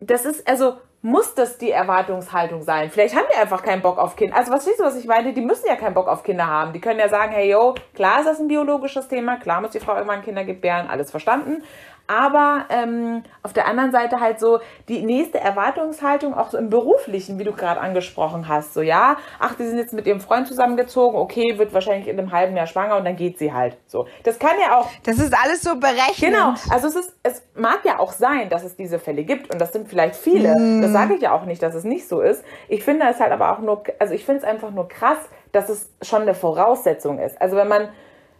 das 0.00 0.26
ist, 0.26 0.46
also 0.46 0.74
muss 1.06 1.36
das 1.36 1.56
die 1.56 1.70
Erwartungshaltung 1.70 2.62
sein? 2.62 2.90
Vielleicht 2.90 3.14
haben 3.14 3.26
die 3.32 3.40
einfach 3.40 3.62
keinen 3.62 3.80
Bock 3.80 3.96
auf 3.96 4.16
Kinder. 4.16 4.36
Also 4.36 4.50
was 4.50 4.64
siehst 4.64 4.80
du, 4.80 4.84
was 4.84 4.96
ich 4.96 5.06
meine? 5.06 5.32
Die 5.32 5.40
müssen 5.40 5.66
ja 5.68 5.76
keinen 5.76 5.94
Bock 5.94 6.08
auf 6.08 6.24
Kinder 6.24 6.48
haben. 6.48 6.72
Die 6.72 6.80
können 6.80 6.98
ja 6.98 7.08
sagen, 7.08 7.32
hey 7.32 7.48
yo, 7.48 7.76
klar 7.94 8.18
ist 8.18 8.26
das 8.26 8.40
ein 8.40 8.48
biologisches 8.48 9.06
Thema, 9.06 9.36
klar 9.36 9.60
muss 9.60 9.70
die 9.70 9.78
Frau 9.78 9.94
irgendwann 9.94 10.22
Kinder 10.22 10.42
gebären, 10.42 10.88
alles 10.88 11.12
verstanden. 11.12 11.62
Aber 12.08 12.66
ähm, 12.68 13.22
auf 13.42 13.52
der 13.52 13.66
anderen 13.66 13.90
Seite 13.90 14.20
halt 14.20 14.38
so 14.38 14.60
die 14.88 15.02
nächste 15.02 15.40
Erwartungshaltung 15.40 16.34
auch 16.34 16.50
so 16.50 16.58
im 16.58 16.70
beruflichen, 16.70 17.38
wie 17.38 17.44
du 17.44 17.52
gerade 17.52 17.80
angesprochen 17.80 18.48
hast. 18.48 18.74
So 18.74 18.82
ja, 18.82 19.16
ach, 19.40 19.54
die 19.54 19.66
sind 19.66 19.78
jetzt 19.78 19.92
mit 19.92 20.06
ihrem 20.06 20.20
Freund 20.20 20.46
zusammengezogen, 20.46 21.18
okay, 21.18 21.58
wird 21.58 21.74
wahrscheinlich 21.74 22.06
in 22.06 22.18
einem 22.18 22.30
halben 22.30 22.56
Jahr 22.56 22.66
schwanger 22.66 22.96
und 22.96 23.04
dann 23.04 23.16
geht 23.16 23.38
sie 23.38 23.52
halt. 23.52 23.76
So, 23.88 24.06
das 24.22 24.38
kann 24.38 24.52
ja 24.60 24.78
auch 24.78 24.88
das 25.02 25.18
ist 25.18 25.34
alles 25.36 25.62
so 25.62 25.74
berechnet. 25.76 26.32
Genau, 26.32 26.54
also 26.70 26.88
es 26.88 26.96
ist, 26.96 27.16
es 27.22 27.42
mag 27.56 27.80
ja 27.84 27.98
auch 27.98 28.12
sein, 28.12 28.48
dass 28.48 28.62
es 28.62 28.76
diese 28.76 28.98
Fälle 28.98 29.24
gibt 29.24 29.52
und 29.52 29.60
das 29.60 29.72
sind 29.72 29.88
vielleicht 29.88 30.14
viele. 30.14 30.54
Das 30.80 30.92
sage 31.00 31.14
ich 31.14 31.22
ja 31.22 31.32
auch 31.32 31.44
nicht, 31.44 31.62
dass 31.62 31.74
es 31.74 31.84
nicht 31.84 32.08
so 32.08 32.20
ist. 32.20 32.44
Ich 32.68 32.84
finde 32.84 33.06
es 33.08 33.20
halt 33.20 33.32
aber 33.32 33.52
auch 33.52 33.58
nur, 33.60 33.82
also 33.98 34.14
ich 34.14 34.24
finde 34.24 34.40
es 34.42 34.44
einfach 34.44 34.70
nur 34.70 34.88
krass, 34.88 35.18
dass 35.52 35.68
es 35.68 35.88
schon 36.02 36.22
eine 36.22 36.34
Voraussetzung 36.34 37.18
ist. 37.18 37.40
Also 37.40 37.56
wenn 37.56 37.68
man 37.68 37.88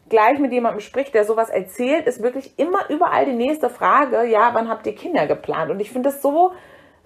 gleich 0.08 0.38
mit 0.38 0.52
jemandem 0.52 0.80
spricht, 0.80 1.14
der 1.14 1.24
sowas 1.24 1.50
erzählt, 1.50 2.06
ist 2.06 2.22
wirklich 2.22 2.58
immer 2.58 2.88
überall 2.90 3.24
die 3.24 3.32
nächste 3.32 3.70
Frage, 3.70 4.24
ja, 4.24 4.50
wann 4.52 4.68
habt 4.68 4.86
ihr 4.86 4.94
Kinder 4.94 5.26
geplant? 5.26 5.70
Und 5.70 5.80
ich 5.80 5.90
finde 5.90 6.10
das 6.10 6.22
so, 6.22 6.52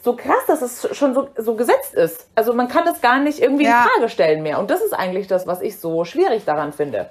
so 0.03 0.17
krass, 0.17 0.45
dass 0.47 0.63
es 0.63 0.97
schon 0.97 1.15
so, 1.15 1.29
so 1.37 1.55
gesetzt 1.57 1.95
ist. 1.95 2.29
Also 2.35 2.53
man 2.55 2.69
kann 2.69 2.85
das 2.85 3.01
gar 3.01 3.19
nicht 3.21 3.41
irgendwie 3.41 3.65
Ja. 3.65 3.83
in 3.85 3.89
Frage 3.91 4.09
stellen 4.09 4.43
mehr. 4.43 4.59
Und 4.59 4.71
das 4.71 4.81
ist 4.83 4.93
eigentlich 4.93 5.27
das, 5.27 5.47
was 5.47 5.61
ich 5.63 5.79
so 5.79 6.05
schwierig 6.05 6.45
daran 6.45 6.73
finde. 6.73 7.11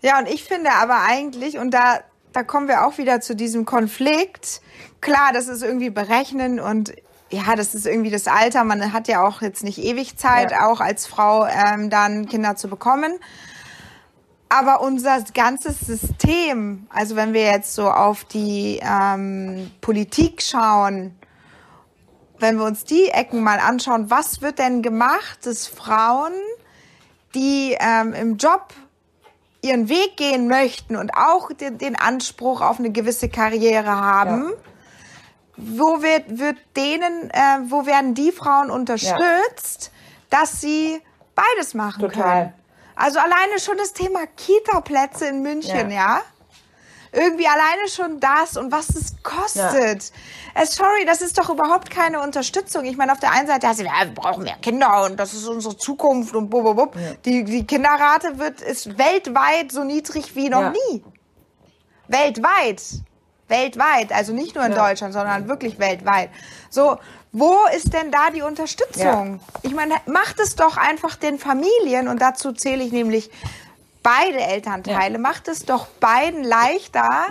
Ja, 0.00 0.18
und 0.18 0.28
ich 0.28 0.44
finde 0.44 0.70
aber 0.80 0.96
eigentlich, 1.08 1.58
und 1.58 1.72
da, 1.72 2.00
da 2.32 2.42
kommen 2.42 2.68
wir 2.68 2.86
auch 2.86 2.98
wieder 2.98 3.20
zu 3.20 3.34
diesem 3.36 3.64
Konflikt. 3.64 4.60
Klar, 5.00 5.32
das 5.32 5.48
ist 5.48 5.62
irgendwie 5.62 5.90
berechnen 5.90 6.60
und 6.60 6.92
ja, 7.30 7.56
das 7.56 7.74
ist 7.74 7.86
irgendwie 7.86 8.10
das 8.10 8.26
Alter. 8.28 8.62
Man 8.64 8.92
hat 8.92 9.08
ja 9.08 9.26
auch 9.26 9.40
jetzt 9.40 9.64
nicht 9.64 9.78
ewig 9.78 10.16
Zeit, 10.18 10.50
Ja. 10.50 10.66
auch 10.68 10.80
als 10.80 11.06
Frau 11.06 11.46
ähm, 11.46 11.88
dann 11.88 12.26
Kinder 12.26 12.56
zu 12.56 12.68
bekommen. 12.68 13.12
Aber 14.50 14.82
unser 14.82 15.22
ganzes 15.32 15.80
System, 15.80 16.86
also 16.90 17.16
wenn 17.16 17.32
wir 17.32 17.46
jetzt 17.46 17.74
so 17.74 17.90
auf 17.90 18.24
die 18.24 18.80
ähm, 18.82 19.70
Politik 19.80 20.42
schauen, 20.42 21.16
wenn 22.38 22.56
wir 22.58 22.64
uns 22.66 22.84
die 22.84 23.06
Ecken 23.08 23.42
mal 23.42 23.60
anschauen, 23.60 24.10
was 24.10 24.42
wird 24.42 24.58
denn 24.58 24.82
gemacht, 24.82 25.46
dass 25.46 25.66
Frauen, 25.66 26.32
die 27.34 27.76
ähm, 27.80 28.12
im 28.12 28.36
Job 28.36 28.74
ihren 29.62 29.88
Weg 29.88 30.16
gehen 30.16 30.48
möchten 30.48 30.96
und 30.96 31.14
auch 31.14 31.52
den, 31.52 31.78
den 31.78 31.96
Anspruch 31.96 32.60
auf 32.60 32.78
eine 32.78 32.90
gewisse 32.90 33.28
Karriere 33.28 33.90
haben, 33.90 34.52
wo 35.56 36.02
wird, 36.02 36.38
wird 36.38 36.56
denen, 36.76 37.30
äh, 37.30 37.60
wo 37.68 37.86
werden 37.86 38.14
die 38.14 38.32
Frauen 38.32 38.70
unterstützt, 38.70 39.92
dass 40.30 40.60
sie 40.60 41.00
beides 41.34 41.74
machen 41.74 42.00
Total. 42.00 42.22
können? 42.22 42.54
Also 42.94 43.18
alleine 43.20 43.58
schon 43.58 43.78
das 43.78 43.92
Thema 43.92 44.26
Kita-Plätze 44.36 45.26
in 45.26 45.42
München, 45.42 45.90
Ja. 45.90 46.22
Ja? 47.12 47.20
Irgendwie 47.22 47.46
alleine 47.46 47.88
schon 47.88 48.20
das 48.20 48.56
und 48.56 48.72
was 48.72 48.88
es 48.90 49.14
kostet. 49.22 50.12
Äh, 50.54 50.66
sorry, 50.66 51.04
das 51.06 51.20
ist 51.22 51.38
doch 51.38 51.50
überhaupt 51.50 51.90
keine 51.90 52.20
Unterstützung. 52.20 52.84
Ich 52.84 52.96
meine, 52.96 53.12
auf 53.12 53.20
der 53.20 53.32
einen 53.32 53.46
Seite 53.46 53.68
heißt 53.68 53.80
es, 53.80 53.86
ja, 53.86 53.92
wir 54.04 54.14
brauchen 54.14 54.44
mehr 54.44 54.56
Kinder 54.62 55.04
und 55.04 55.18
das 55.18 55.34
ist 55.34 55.46
unsere 55.46 55.76
Zukunft 55.76 56.34
und 56.34 56.48
bub, 56.50 56.64
bub, 56.64 56.76
bub. 56.76 56.96
Die, 57.24 57.44
die 57.44 57.66
Kinderrate 57.66 58.38
wird, 58.38 58.60
ist 58.60 58.98
weltweit 58.98 59.72
so 59.72 59.84
niedrig 59.84 60.34
wie 60.34 60.48
noch 60.48 60.60
Ja. 60.60 60.70
nie. 60.90 61.04
Weltweit. 62.08 62.82
Weltweit. 63.48 64.12
Also 64.12 64.32
nicht 64.32 64.54
nur 64.54 64.64
in 64.64 64.72
Ja. 64.72 64.88
Deutschland, 64.88 65.12
sondern 65.12 65.48
wirklich 65.48 65.78
weltweit. 65.78 66.30
So, 66.70 66.98
wo 67.32 67.56
ist 67.74 67.92
denn 67.92 68.10
da 68.10 68.30
die 68.30 68.42
Unterstützung? 68.42 69.40
Ich 69.62 69.74
meine, 69.74 69.94
macht 70.06 70.38
es 70.40 70.54
doch 70.54 70.76
einfach 70.76 71.16
den 71.16 71.38
Familien, 71.38 72.08
und 72.08 72.20
dazu 72.20 72.52
zähle 72.52 72.82
ich 72.82 72.92
nämlich 72.92 73.30
beide 74.02 74.38
Elternteile, 74.38 75.18
macht 75.18 75.48
es 75.48 75.64
doch 75.64 75.86
beiden 75.86 76.44
leichter, 76.44 77.26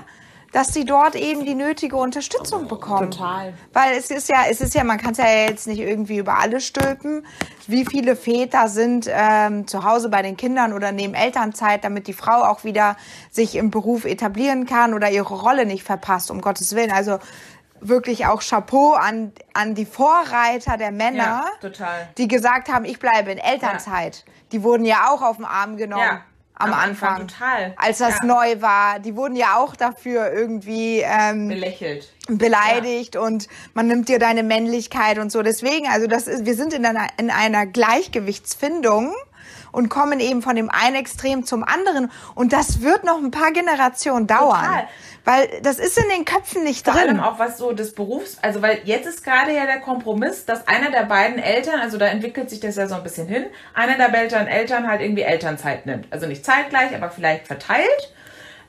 dass 0.52 0.74
sie 0.74 0.84
dort 0.84 1.16
eben 1.16 1.46
die 1.46 1.56
nötige 1.56 1.96
Unterstützung 1.96 2.68
bekommen. 2.68 3.12
Total. 3.12 3.54
Weil 3.72 3.98
es 3.98 4.12
ist 4.12 4.28
ja, 4.28 4.44
es 4.50 4.60
ist 4.60 4.76
ja, 4.76 4.84
man 4.84 4.98
kann 4.98 5.14
es 5.14 5.18
ja 5.18 5.26
jetzt 5.26 5.66
nicht 5.68 5.80
irgendwie 5.80 6.18
über 6.18 6.40
alle 6.40 6.60
stülpen. 6.60 7.26
Wie 7.68 7.86
viele 7.86 8.16
Väter 8.16 8.68
sind 8.68 9.10
ähm, 9.10 9.66
zu 9.68 9.86
Hause 9.86 10.10
bei 10.10 10.22
den 10.22 10.36
Kindern 10.36 10.74
oder 10.74 10.92
nehmen 10.92 11.14
Elternzeit, 11.14 11.84
damit 11.84 12.08
die 12.08 12.14
Frau 12.14 12.44
auch 12.44 12.64
wieder 12.64 12.98
sich 13.32 13.56
im 13.56 13.72
Beruf 13.72 14.04
etablieren 14.04 14.66
kann 14.66 14.94
oder 14.94 15.10
ihre 15.10 15.34
Rolle 15.34 15.66
nicht 15.66 15.84
verpasst, 15.84 16.30
um 16.30 16.42
Gottes 16.42 16.76
Willen. 16.76 16.92
Also 16.92 17.20
wirklich 17.80 18.28
auch 18.28 18.42
Chapeau 18.42 18.94
an, 18.94 19.32
an 19.54 19.74
die 19.74 19.86
Vorreiter 19.86 20.78
der 20.78 20.92
Männer, 20.92 21.46
Ja, 21.64 21.88
die 22.18 22.28
gesagt 22.28 22.70
haben, 22.70 22.86
ich 22.86 23.00
bleibe 23.00 23.32
in 23.32 23.38
Elternzeit. 23.38 24.26
Die 24.52 24.64
wurden 24.64 24.86
ja 24.86 25.10
auch 25.10 25.22
auf 25.22 25.38
den 25.38 25.46
Arm 25.46 25.78
genommen. 25.78 26.04
Ja, 26.04 26.22
Am, 26.62 26.74
am 26.74 26.80
Anfang, 26.80 27.10
Anfang 27.22 27.28
total. 27.28 27.74
als 27.78 27.98
das 28.00 28.16
Ja. 28.22 28.26
neu 28.26 28.62
war, 28.62 29.00
die 29.00 29.16
wurden 29.16 29.36
ja 29.36 29.58
auch 29.58 29.76
dafür 29.76 30.32
irgendwie 30.32 31.02
ähm, 31.06 31.48
Belächelt. 31.50 32.08
beleidigt 32.28 33.16
und 33.16 33.48
man 33.74 33.88
nimmt 33.88 34.10
dir 34.10 34.20
deine 34.20 34.44
Männlichkeit 34.44 35.18
und 35.20 35.32
so. 35.32 35.42
Deswegen, 35.42 35.88
also 35.88 36.08
das 36.08 36.28
ist, 36.28 36.46
wir 36.46 36.56
sind 36.56 36.74
in 36.74 36.86
einer, 36.86 37.08
in 37.18 37.30
einer 37.30 37.66
Gleichgewichtsfindung 37.66 39.14
und 39.72 39.90
kommen 39.90 40.20
eben 40.20 40.42
von 40.42 40.56
dem 40.56 40.70
einen 40.70 40.96
Extrem 40.96 41.44
zum 41.46 41.64
anderen 41.64 42.12
und 42.36 42.54
das 42.54 42.82
wird 42.82 43.04
noch 43.04 43.18
ein 43.18 43.32
paar 43.32 43.52
Generationen 43.52 44.28
dauern, 44.28 44.64
Total. 44.66 44.88
weil 45.26 45.62
das 45.64 45.80
ist 45.80 45.98
in 45.98 46.10
den 46.10 46.26
Köpfen 46.26 46.64
nicht 46.64 46.86
Vor 46.86 46.96
allem 46.96 47.18
drin. 47.18 47.20
auch 47.20 47.40
was 47.40 47.58
so 47.58 47.72
des 47.74 47.94
Berufs, 47.96 48.38
also 48.42 48.62
weil 48.62 48.80
jetzt 48.86 49.08
ist 49.08 49.24
gerade 49.24 49.54
ja 49.56 49.66
der 49.66 49.80
Kompromiss, 49.80 50.46
dass 50.46 50.68
einer 50.68 50.92
der 50.92 51.04
beiden 51.04 51.40
Eltern, 51.40 51.80
also 51.80 51.98
da 51.98 52.08
entwickelt 52.08 52.50
sich 52.50 52.60
das 52.60 52.76
ja 52.76 52.88
so 52.88 52.96
ein 52.96 53.04
bisschen 53.04 53.28
hin, 53.28 53.46
einer 53.74 53.98
der 53.98 54.10
beiden 54.10 54.48
Eltern 54.48 54.88
halt 54.88 55.02
irgendwie 55.02 55.22
Elternzeit 55.24 55.86
nimmt. 55.86 56.08
Also 56.12 56.28
nicht 56.28 56.46
zeitgleich, 56.46 56.94
aber 56.96 57.10
vielleicht 57.10 57.48
verteilt. 57.48 58.14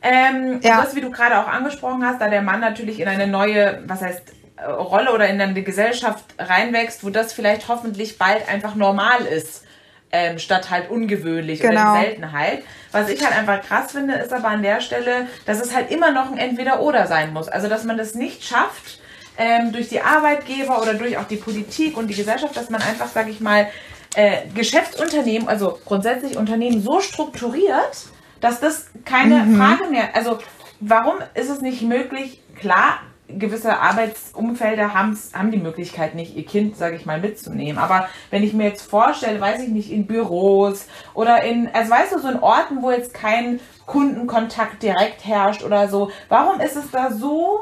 Ähm, 0.02 0.60
Ja. 0.62 0.78
Und 0.78 0.84
das, 0.86 0.94
wie 0.96 1.00
du 1.00 1.10
gerade 1.10 1.38
auch 1.38 1.46
angesprochen 1.48 2.04
hast, 2.04 2.20
da 2.20 2.28
der 2.28 2.42
Mann 2.42 2.60
natürlich 2.60 3.00
in 3.00 3.08
eine 3.08 3.26
neue, 3.26 3.82
was 3.86 4.02
heißt, 4.02 4.22
äh, 4.56 4.64
Rolle 4.64 5.12
oder 5.12 5.28
in 5.28 5.40
eine 5.40 5.62
Gesellschaft 5.62 6.24
reinwächst, 6.38 7.04
wo 7.04 7.10
das 7.10 7.32
vielleicht 7.32 7.68
hoffentlich 7.68 8.18
bald 8.18 8.48
einfach 8.48 8.74
normal 8.74 9.24
ist. 9.26 9.64
Ähm, 10.12 10.38
statt 10.38 10.70
halt 10.70 10.90
ungewöhnlich 10.90 11.60
Genau. 11.60 11.92
oder 11.92 12.00
in 12.00 12.04
Seltenheit. 12.04 12.62
Was 12.92 13.08
ich 13.08 13.24
halt 13.24 13.36
einfach 13.36 13.62
krass 13.62 13.92
finde, 13.92 14.14
ist 14.14 14.32
aber 14.32 14.48
an 14.48 14.62
der 14.62 14.80
Stelle, 14.80 15.26
dass 15.46 15.60
es 15.60 15.74
halt 15.74 15.90
immer 15.90 16.10
noch 16.12 16.30
ein 16.30 16.38
Entweder-Oder 16.38 17.06
sein 17.06 17.32
muss. 17.32 17.48
Also, 17.48 17.68
dass 17.68 17.84
man 17.84 17.96
das 17.96 18.14
nicht 18.14 18.44
schafft, 18.44 19.00
ähm, 19.38 19.72
durch 19.72 19.88
die 19.88 20.02
Arbeitgeber 20.02 20.80
oder 20.82 20.94
durch 20.94 21.16
auch 21.16 21.24
die 21.26 21.36
Politik 21.36 21.96
und 21.96 22.08
die 22.08 22.14
Gesellschaft, 22.14 22.54
dass 22.56 22.68
man 22.68 22.82
einfach, 22.82 23.08
sage 23.08 23.30
ich 23.30 23.40
mal, 23.40 23.66
äh, 24.14 24.42
Geschäftsunternehmen, 24.54 25.48
also 25.48 25.78
grundsätzlich 25.86 26.36
Unternehmen 26.36 26.82
so 26.82 27.00
strukturiert, 27.00 28.06
dass 28.40 28.60
das 28.60 28.90
keine 29.06 29.56
Frage 29.56 29.86
mehr, 29.90 30.14
also 30.14 30.38
warum 30.80 31.14
ist 31.34 31.48
es 31.48 31.62
nicht 31.62 31.80
möglich, 31.80 32.40
klar, 32.60 33.00
gewisse 33.38 33.78
Arbeitsumfelder 33.78 34.94
haben's, 34.94 35.32
haben 35.34 35.50
die 35.50 35.58
Möglichkeit 35.58 36.14
nicht, 36.14 36.36
ihr 36.36 36.44
Kind, 36.44 36.76
sage 36.76 36.96
ich 36.96 37.06
mal, 37.06 37.20
mitzunehmen. 37.20 37.78
Aber 37.78 38.08
wenn 38.30 38.42
ich 38.42 38.52
mir 38.52 38.64
jetzt 38.64 38.82
vorstelle, 38.82 39.40
weiß 39.40 39.62
ich 39.62 39.68
nicht, 39.68 39.90
in 39.90 40.06
Büros 40.06 40.86
oder 41.14 41.42
in, 41.42 41.68
also 41.72 41.90
weißt 41.90 42.12
du, 42.12 42.18
so 42.18 42.28
in 42.28 42.40
Orten, 42.40 42.82
wo 42.82 42.90
jetzt 42.90 43.14
kein 43.14 43.60
Kundenkontakt 43.86 44.82
direkt 44.82 45.24
herrscht 45.24 45.62
oder 45.62 45.88
so, 45.88 46.10
warum 46.28 46.60
ist 46.60 46.76
es 46.76 46.90
da 46.90 47.10
so 47.10 47.60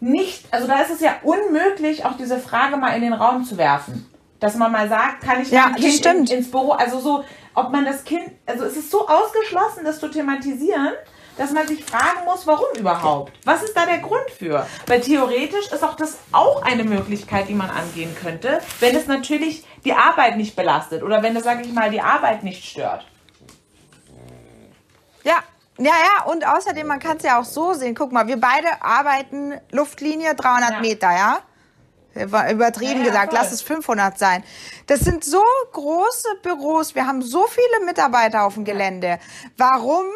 nicht, 0.00 0.46
also 0.52 0.66
da 0.66 0.80
ist 0.80 0.90
es 0.90 1.00
ja 1.00 1.16
unmöglich, 1.22 2.04
auch 2.04 2.16
diese 2.16 2.38
Frage 2.38 2.76
mal 2.76 2.94
in 2.94 3.02
den 3.02 3.12
Raum 3.12 3.44
zu 3.44 3.58
werfen. 3.58 4.08
Dass 4.40 4.54
man 4.54 4.70
mal 4.70 4.88
sagt, 4.88 5.22
kann 5.22 5.42
ich 5.42 5.50
Ja, 5.50 5.70
Kind 5.70 6.06
in, 6.06 6.26
ins 6.26 6.50
Büro, 6.50 6.70
also 6.70 7.00
so, 7.00 7.24
ob 7.54 7.72
man 7.72 7.84
das 7.84 8.04
Kind, 8.04 8.30
also 8.46 8.64
es 8.64 8.76
ist 8.76 8.90
so 8.90 9.08
ausgeschlossen, 9.08 9.84
das 9.84 9.98
zu 9.98 10.08
thematisieren, 10.08 10.92
dass 11.38 11.52
man 11.52 11.66
sich 11.66 11.84
fragen 11.84 12.24
muss, 12.24 12.46
warum 12.46 12.66
überhaupt? 12.76 13.32
Was 13.44 13.62
ist 13.62 13.74
da 13.76 13.86
der 13.86 13.98
Grund 13.98 14.28
für? 14.36 14.66
Weil 14.86 15.00
theoretisch 15.00 15.72
ist 15.72 15.82
auch 15.82 15.94
das 15.96 16.18
auch 16.32 16.62
eine 16.62 16.84
Möglichkeit, 16.84 17.48
die 17.48 17.54
man 17.54 17.70
angehen 17.70 18.14
könnte, 18.20 18.60
wenn 18.80 18.94
es 18.96 19.06
natürlich 19.06 19.64
die 19.84 19.92
Arbeit 19.94 20.36
nicht 20.36 20.56
belastet 20.56 21.02
oder 21.02 21.22
wenn 21.22 21.36
es, 21.36 21.44
sage 21.44 21.62
ich 21.62 21.72
mal, 21.72 21.90
die 21.90 22.00
Arbeit 22.02 22.42
nicht 22.44 22.64
stört. 22.64 23.06
Ja, 25.24 25.38
ja, 25.78 25.92
ja, 25.92 26.24
und 26.24 26.46
außerdem, 26.46 26.86
man 26.86 26.98
kann 26.98 27.18
es 27.18 27.22
ja 27.22 27.40
auch 27.40 27.44
so 27.44 27.72
sehen. 27.72 27.94
Guck 27.94 28.10
mal, 28.12 28.26
wir 28.26 28.40
beide 28.40 28.82
arbeiten 28.82 29.60
Luftlinie 29.70 30.34
300 30.34 30.70
Ja. 30.72 30.80
Meter, 30.80 31.10
ja? 31.12 31.38
Über- 32.14 32.50
Übertrieben 32.50 32.92
Ja, 32.94 32.98
ja, 32.98 33.04
gesagt, 33.10 33.30
voll. 33.32 33.38
lass 33.40 33.52
es 33.52 33.62
500 33.62 34.18
sein. 34.18 34.42
Das 34.88 35.00
sind 35.00 35.22
so 35.24 35.42
große 35.72 36.28
Büros, 36.42 36.96
wir 36.96 37.06
haben 37.06 37.22
so 37.22 37.46
viele 37.46 37.84
Mitarbeiter 37.86 38.42
auf 38.42 38.54
dem 38.54 38.64
Gelände. 38.64 39.20
Warum 39.56 40.06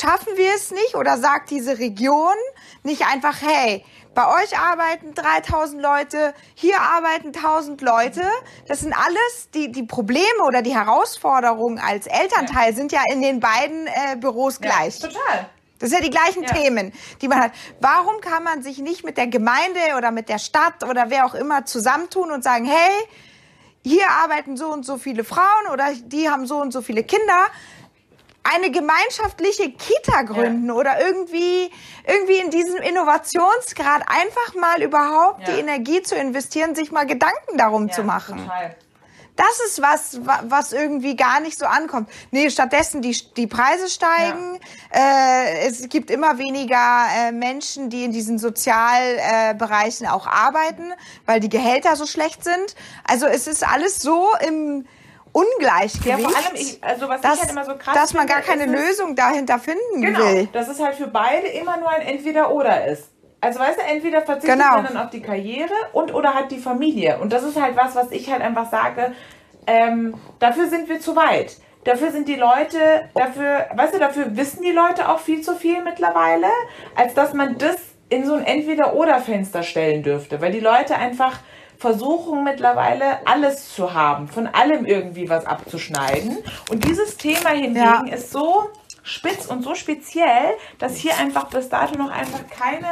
schaffen 0.00 0.36
wir 0.36 0.54
es 0.54 0.70
nicht 0.70 0.94
oder 0.94 1.18
sagt 1.18 1.50
diese 1.50 1.78
Region 1.78 2.34
nicht 2.82 3.06
einfach, 3.06 3.36
hey, 3.42 3.84
bei 4.14 4.26
euch 4.26 4.58
arbeiten 4.58 5.14
3000 5.14 5.80
Leute, 5.80 6.34
hier 6.54 6.80
arbeiten 6.80 7.28
1000 7.28 7.80
Leute. 7.80 8.22
Das 8.66 8.80
sind 8.80 8.92
alles 8.92 9.50
die, 9.54 9.70
die 9.70 9.84
Probleme 9.84 10.42
oder 10.46 10.62
die 10.62 10.74
Herausforderungen 10.74 11.78
als 11.78 12.06
Elternteil 12.06 12.74
sind 12.74 12.92
ja 12.92 13.02
in 13.12 13.22
den 13.22 13.38
beiden 13.40 13.86
äh, 13.86 14.16
Büros 14.16 14.60
gleich. 14.60 14.98
Ja, 15.00 15.08
total. 15.08 15.50
Das 15.78 15.90
sind 15.90 16.00
ja 16.00 16.04
die 16.04 16.10
gleichen 16.10 16.42
Ja. 16.42 16.52
Themen, 16.52 16.92
die 17.22 17.28
man 17.28 17.40
hat. 17.40 17.52
Warum 17.80 18.20
kann 18.20 18.42
man 18.42 18.62
sich 18.62 18.78
nicht 18.78 19.04
mit 19.04 19.16
der 19.16 19.28
Gemeinde 19.28 19.80
oder 19.96 20.10
mit 20.10 20.28
der 20.28 20.38
Stadt 20.38 20.82
oder 20.84 21.08
wer 21.08 21.24
auch 21.24 21.34
immer 21.34 21.64
zusammentun 21.64 22.32
und 22.32 22.42
sagen, 22.42 22.66
hey, 22.66 22.92
hier 23.82 24.10
arbeiten 24.10 24.56
so 24.56 24.70
und 24.70 24.84
so 24.84 24.98
viele 24.98 25.24
Frauen 25.24 25.68
oder 25.72 25.86
die 25.94 26.28
haben 26.28 26.46
so 26.46 26.60
und 26.60 26.72
so 26.72 26.82
viele 26.82 27.02
Kinder. 27.02 27.46
Eine 28.42 28.70
gemeinschaftliche 28.70 29.70
Kita 29.70 30.22
gründen 30.22 30.70
oder 30.70 30.98
irgendwie, 31.00 31.70
irgendwie 32.06 32.38
in 32.38 32.50
diesem 32.50 32.76
Innovationsgrad 32.78 34.02
einfach 34.08 34.54
mal 34.54 34.82
überhaupt 34.82 35.46
Ja. 35.46 35.54
die 35.54 35.60
Energie 35.60 36.02
zu 36.02 36.14
investieren, 36.16 36.74
sich 36.74 36.90
mal 36.90 37.06
Gedanken 37.06 37.58
darum 37.58 37.88
Ja, 37.88 37.94
zu 37.94 38.02
machen. 38.02 38.38
Total. 38.38 38.74
Das 39.36 39.60
ist 39.66 39.80
was, 39.80 40.26
wa- 40.26 40.42
was 40.48 40.72
irgendwie 40.74 41.16
gar 41.16 41.40
nicht 41.40 41.58
so 41.58 41.64
ankommt. 41.64 42.10
Nee, 42.30 42.50
stattdessen 42.50 43.00
die, 43.00 43.16
die 43.36 43.46
Preise 43.46 43.88
steigen. 43.88 44.58
Äh, 44.92 45.66
es 45.66 45.88
gibt 45.88 46.10
immer 46.10 46.36
weniger 46.36 47.06
äh, 47.16 47.32
Menschen, 47.32 47.88
die 47.88 48.04
in 48.04 48.12
diesen 48.12 48.38
Sozialbereichen 48.38 50.06
äh, 50.06 50.10
auch 50.10 50.26
arbeiten, 50.26 50.92
weil 51.26 51.40
die 51.40 51.48
Gehälter 51.48 51.96
so 51.96 52.06
schlecht 52.06 52.44
sind. 52.44 52.74
Also 53.06 53.26
es 53.26 53.46
ist 53.46 53.66
alles 53.66 54.00
so 54.00 54.28
im 54.46 54.86
Ungleichgewicht, 55.32 56.06
Ja, 56.06 56.28
vor 56.28 56.36
allem, 56.36 56.54
ich, 56.54 56.82
also 56.82 57.08
was 57.08 57.20
dass, 57.20 57.34
ich 57.34 57.40
halt 57.42 57.50
immer 57.52 57.64
so 57.64 57.76
krass 57.76 57.94
dass 57.94 58.14
man 58.14 58.26
gar 58.26 58.40
keine 58.40 58.64
ist 58.64 58.70
Lösung 58.72 59.14
dahinter 59.14 59.58
finden 59.58 60.00
Genau, 60.02 60.18
will. 60.20 60.48
dass 60.52 60.68
es 60.68 60.80
halt 60.80 60.94
für 60.96 61.06
beide 61.06 61.46
immer 61.48 61.76
nur 61.78 61.88
ein 61.90 62.02
Entweder-Oder 62.02 62.86
ist. 62.86 63.10
Also 63.40 63.58
weißt 63.58 63.78
du, 63.78 63.82
entweder 63.84 64.22
verzichtet 64.22 64.58
Genau. 64.58 64.74
man 64.76 64.84
dann 64.84 64.96
auf 64.98 65.10
die 65.10 65.22
Karriere 65.22 65.72
und 65.92 66.12
oder 66.12 66.34
hat 66.34 66.50
die 66.50 66.58
Familie. 66.58 67.18
Und 67.20 67.32
das 67.32 67.42
ist 67.42 67.60
halt 67.60 67.76
was, 67.76 67.94
was 67.94 68.10
ich 68.10 68.30
halt 68.30 68.42
einfach 68.42 68.70
sage, 68.70 69.12
ähm, 69.66 70.14
dafür 70.40 70.68
sind 70.68 70.88
wir 70.88 71.00
zu 71.00 71.16
weit. 71.16 71.56
Dafür 71.84 72.10
sind 72.10 72.28
die 72.28 72.34
Leute, 72.36 73.08
dafür, 73.14 73.66
weißt 73.74 73.94
du, 73.94 73.98
dafür 73.98 74.36
wissen 74.36 74.62
die 74.62 74.72
Leute 74.72 75.08
auch 75.08 75.18
viel 75.20 75.40
zu 75.40 75.54
viel 75.54 75.82
mittlerweile, 75.82 76.48
als 76.94 77.14
dass 77.14 77.32
man 77.32 77.56
das 77.56 77.76
in 78.10 78.26
so 78.26 78.34
ein 78.34 78.44
Entweder-Oder-Fenster 78.44 79.62
stellen 79.62 80.02
dürfte. 80.02 80.40
Weil 80.42 80.52
die 80.52 80.60
Leute 80.60 80.96
einfach 80.96 81.38
versuchen 81.80 82.44
mittlerweile 82.44 83.26
alles 83.26 83.74
zu 83.74 83.94
haben, 83.94 84.28
von 84.28 84.46
allem 84.46 84.84
irgendwie 84.84 85.28
was 85.30 85.46
abzuschneiden. 85.46 86.38
Und 86.68 86.84
dieses 86.84 87.16
Thema 87.16 87.48
hingegen 87.50 87.76
Ja. 87.76 88.04
ist 88.12 88.30
so 88.30 88.68
spitz 89.02 89.46
und 89.46 89.62
so 89.62 89.74
speziell, 89.74 90.54
dass 90.78 90.96
hier 90.96 91.16
einfach 91.16 91.46
bis 91.48 91.70
dato 91.70 91.96
noch 91.96 92.10
einfach 92.10 92.40
keine 92.50 92.86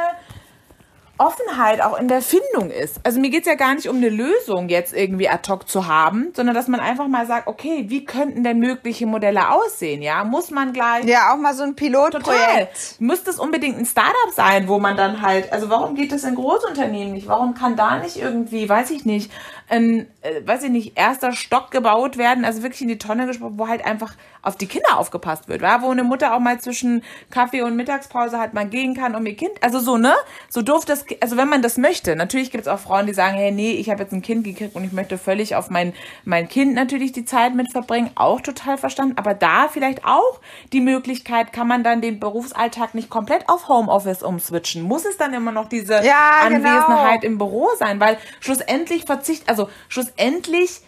Offenheit 1.19 1.81
auch 1.81 1.99
in 1.99 2.07
der 2.07 2.21
Findung 2.21 2.71
ist. 2.71 2.99
Also 3.03 3.19
mir 3.19 3.29
geht's 3.29 3.47
ja 3.47 3.55
gar 3.55 3.75
nicht 3.75 3.89
um 3.89 3.97
eine 3.97 4.09
Lösung 4.09 4.69
jetzt 4.69 4.93
irgendwie 4.93 5.27
ad 5.29 5.51
hoc 5.51 5.67
zu 5.69 5.85
haben, 5.87 6.29
sondern 6.33 6.55
dass 6.55 6.67
man 6.67 6.79
einfach 6.79 7.07
mal 7.07 7.27
sagt, 7.27 7.47
okay, 7.47 7.85
wie 7.89 8.05
könnten 8.05 8.43
denn 8.43 8.59
mögliche 8.59 9.05
Modelle 9.05 9.51
aussehen? 9.51 10.01
Ja, 10.01 10.23
muss 10.23 10.49
man 10.49 10.71
gleich 10.73 11.05
Ja, 11.05 11.33
auch 11.33 11.37
mal 11.37 11.53
so 11.53 11.63
ein 11.63 11.75
Total. 11.75 11.89
Pilotprojekt. 11.89 12.95
Müsste 12.99 13.29
es 13.29 13.39
unbedingt 13.39 13.77
ein 13.77 13.85
Startup 13.85 14.31
sein, 14.33 14.67
wo 14.67 14.79
man 14.79 14.95
dann 14.95 15.21
halt, 15.21 15.51
also 15.51 15.69
warum 15.69 15.95
geht 15.95 16.11
das 16.11 16.23
in 16.23 16.35
Großunternehmen 16.35 17.13
nicht? 17.13 17.27
Warum 17.27 17.53
kann 17.53 17.75
da 17.75 17.97
nicht 17.97 18.17
irgendwie, 18.17 18.69
weiß 18.69 18.89
ich 18.91 19.05
nicht, 19.05 19.29
ein, 19.67 20.07
äh, 20.21 20.47
weiß 20.47 20.63
ich 20.63 20.71
nicht, 20.71 20.97
erster 20.97 21.33
Stock 21.33 21.69
gebaut 21.69 22.17
werden, 22.17 22.45
also 22.45 22.63
wirklich 22.63 22.81
in 22.81 22.87
die 22.87 22.97
Tonne 22.97 23.27
gesprochen, 23.27 23.55
wo 23.57 23.67
halt 23.67 23.85
einfach 23.85 24.13
auf 24.41 24.55
die 24.55 24.67
Kinder 24.67 24.97
aufgepasst 24.97 25.47
wird, 25.47 25.61
ja? 25.61 25.81
wo 25.81 25.89
eine 25.89 26.03
Mutter 26.03 26.35
auch 26.35 26.39
mal 26.39 26.59
zwischen 26.59 27.03
Kaffee 27.29 27.61
und 27.61 27.75
Mittagspause 27.75 28.39
halt 28.39 28.53
mal 28.53 28.67
gehen 28.67 28.95
kann 28.95 29.15
um 29.15 29.25
ihr 29.25 29.35
Kind, 29.35 29.51
also 29.61 29.79
so, 29.79 29.97
ne? 29.97 30.13
So 30.49 30.61
doof 30.61 30.85
das, 30.85 31.05
also 31.21 31.37
wenn 31.37 31.49
man 31.49 31.61
das 31.61 31.77
möchte. 31.77 32.15
Natürlich 32.15 32.51
gibt 32.51 32.63
es 32.63 32.67
auch 32.67 32.79
Frauen, 32.79 33.05
die 33.05 33.13
sagen, 33.13 33.35
hey, 33.35 33.51
nee, 33.51 33.71
ich 33.71 33.89
habe 33.89 34.03
jetzt 34.03 34.13
ein 34.13 34.21
Kind 34.21 34.43
gekriegt 34.43 34.75
und 34.75 34.83
ich 34.83 34.91
möchte 34.91 35.17
völlig 35.17 35.55
auf 35.55 35.69
mein, 35.69 35.93
mein 36.25 36.47
Kind 36.47 36.73
natürlich 36.73 37.11
die 37.11 37.25
Zeit 37.25 37.53
mit 37.55 37.71
verbringen, 37.71 38.11
auch 38.15 38.41
total 38.41 38.77
verstanden, 38.77 39.17
aber 39.17 39.33
da 39.33 39.67
vielleicht 39.67 40.05
auch 40.05 40.39
die 40.73 40.81
Möglichkeit, 40.81 41.53
kann 41.53 41.67
man 41.67 41.83
dann 41.83 42.01
den 42.01 42.19
Berufsalltag 42.19 42.95
nicht 42.95 43.09
komplett 43.09 43.47
auf 43.49 43.67
Homeoffice 43.67 44.23
umswitchen? 44.23 44.81
Muss 44.81 45.05
es 45.05 45.17
dann 45.17 45.33
immer 45.33 45.51
noch 45.51 45.67
diese 45.67 45.95
Ja, 46.05 46.47
genau. 46.47 46.67
Anwesenheit 46.67 47.23
im 47.23 47.37
Büro 47.37 47.69
sein? 47.77 47.99
Weil 47.99 48.17
schlussendlich 48.39 49.05
verzicht, 49.05 49.49
also 49.49 49.69
schlussendlich 49.87 50.81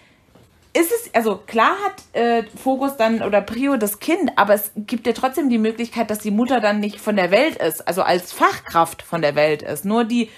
ist 0.74 0.92
es, 0.92 1.14
also 1.14 1.38
klar 1.38 1.76
hat 1.86 2.16
äh, 2.16 2.44
Fokus 2.62 2.96
dann 2.98 3.22
oder 3.24 3.42
Prio 3.42 3.78
das 3.78 4.00
Kind, 4.00 4.32
aber 4.38 4.54
es 4.54 4.72
gibt 4.76 5.06
ja 5.06 5.14
trotzdem 5.14 5.50
die 5.50 5.58
Möglichkeit, 5.58 6.10
dass 6.10 6.20
die 6.20 6.32
Mutter 6.32 6.62
dann 6.62 6.80
nicht 6.80 7.00
von 7.02 7.16
der 7.16 7.30
Welt 7.32 7.58
ist, 7.58 7.88
also 7.88 8.04
als 8.04 8.32
Fachkraft 8.32 9.02
von 9.02 9.22
der 9.22 9.36
Welt 9.36 9.62
ist. 9.64 9.84
Nur 9.86 10.06
die, 10.06 10.30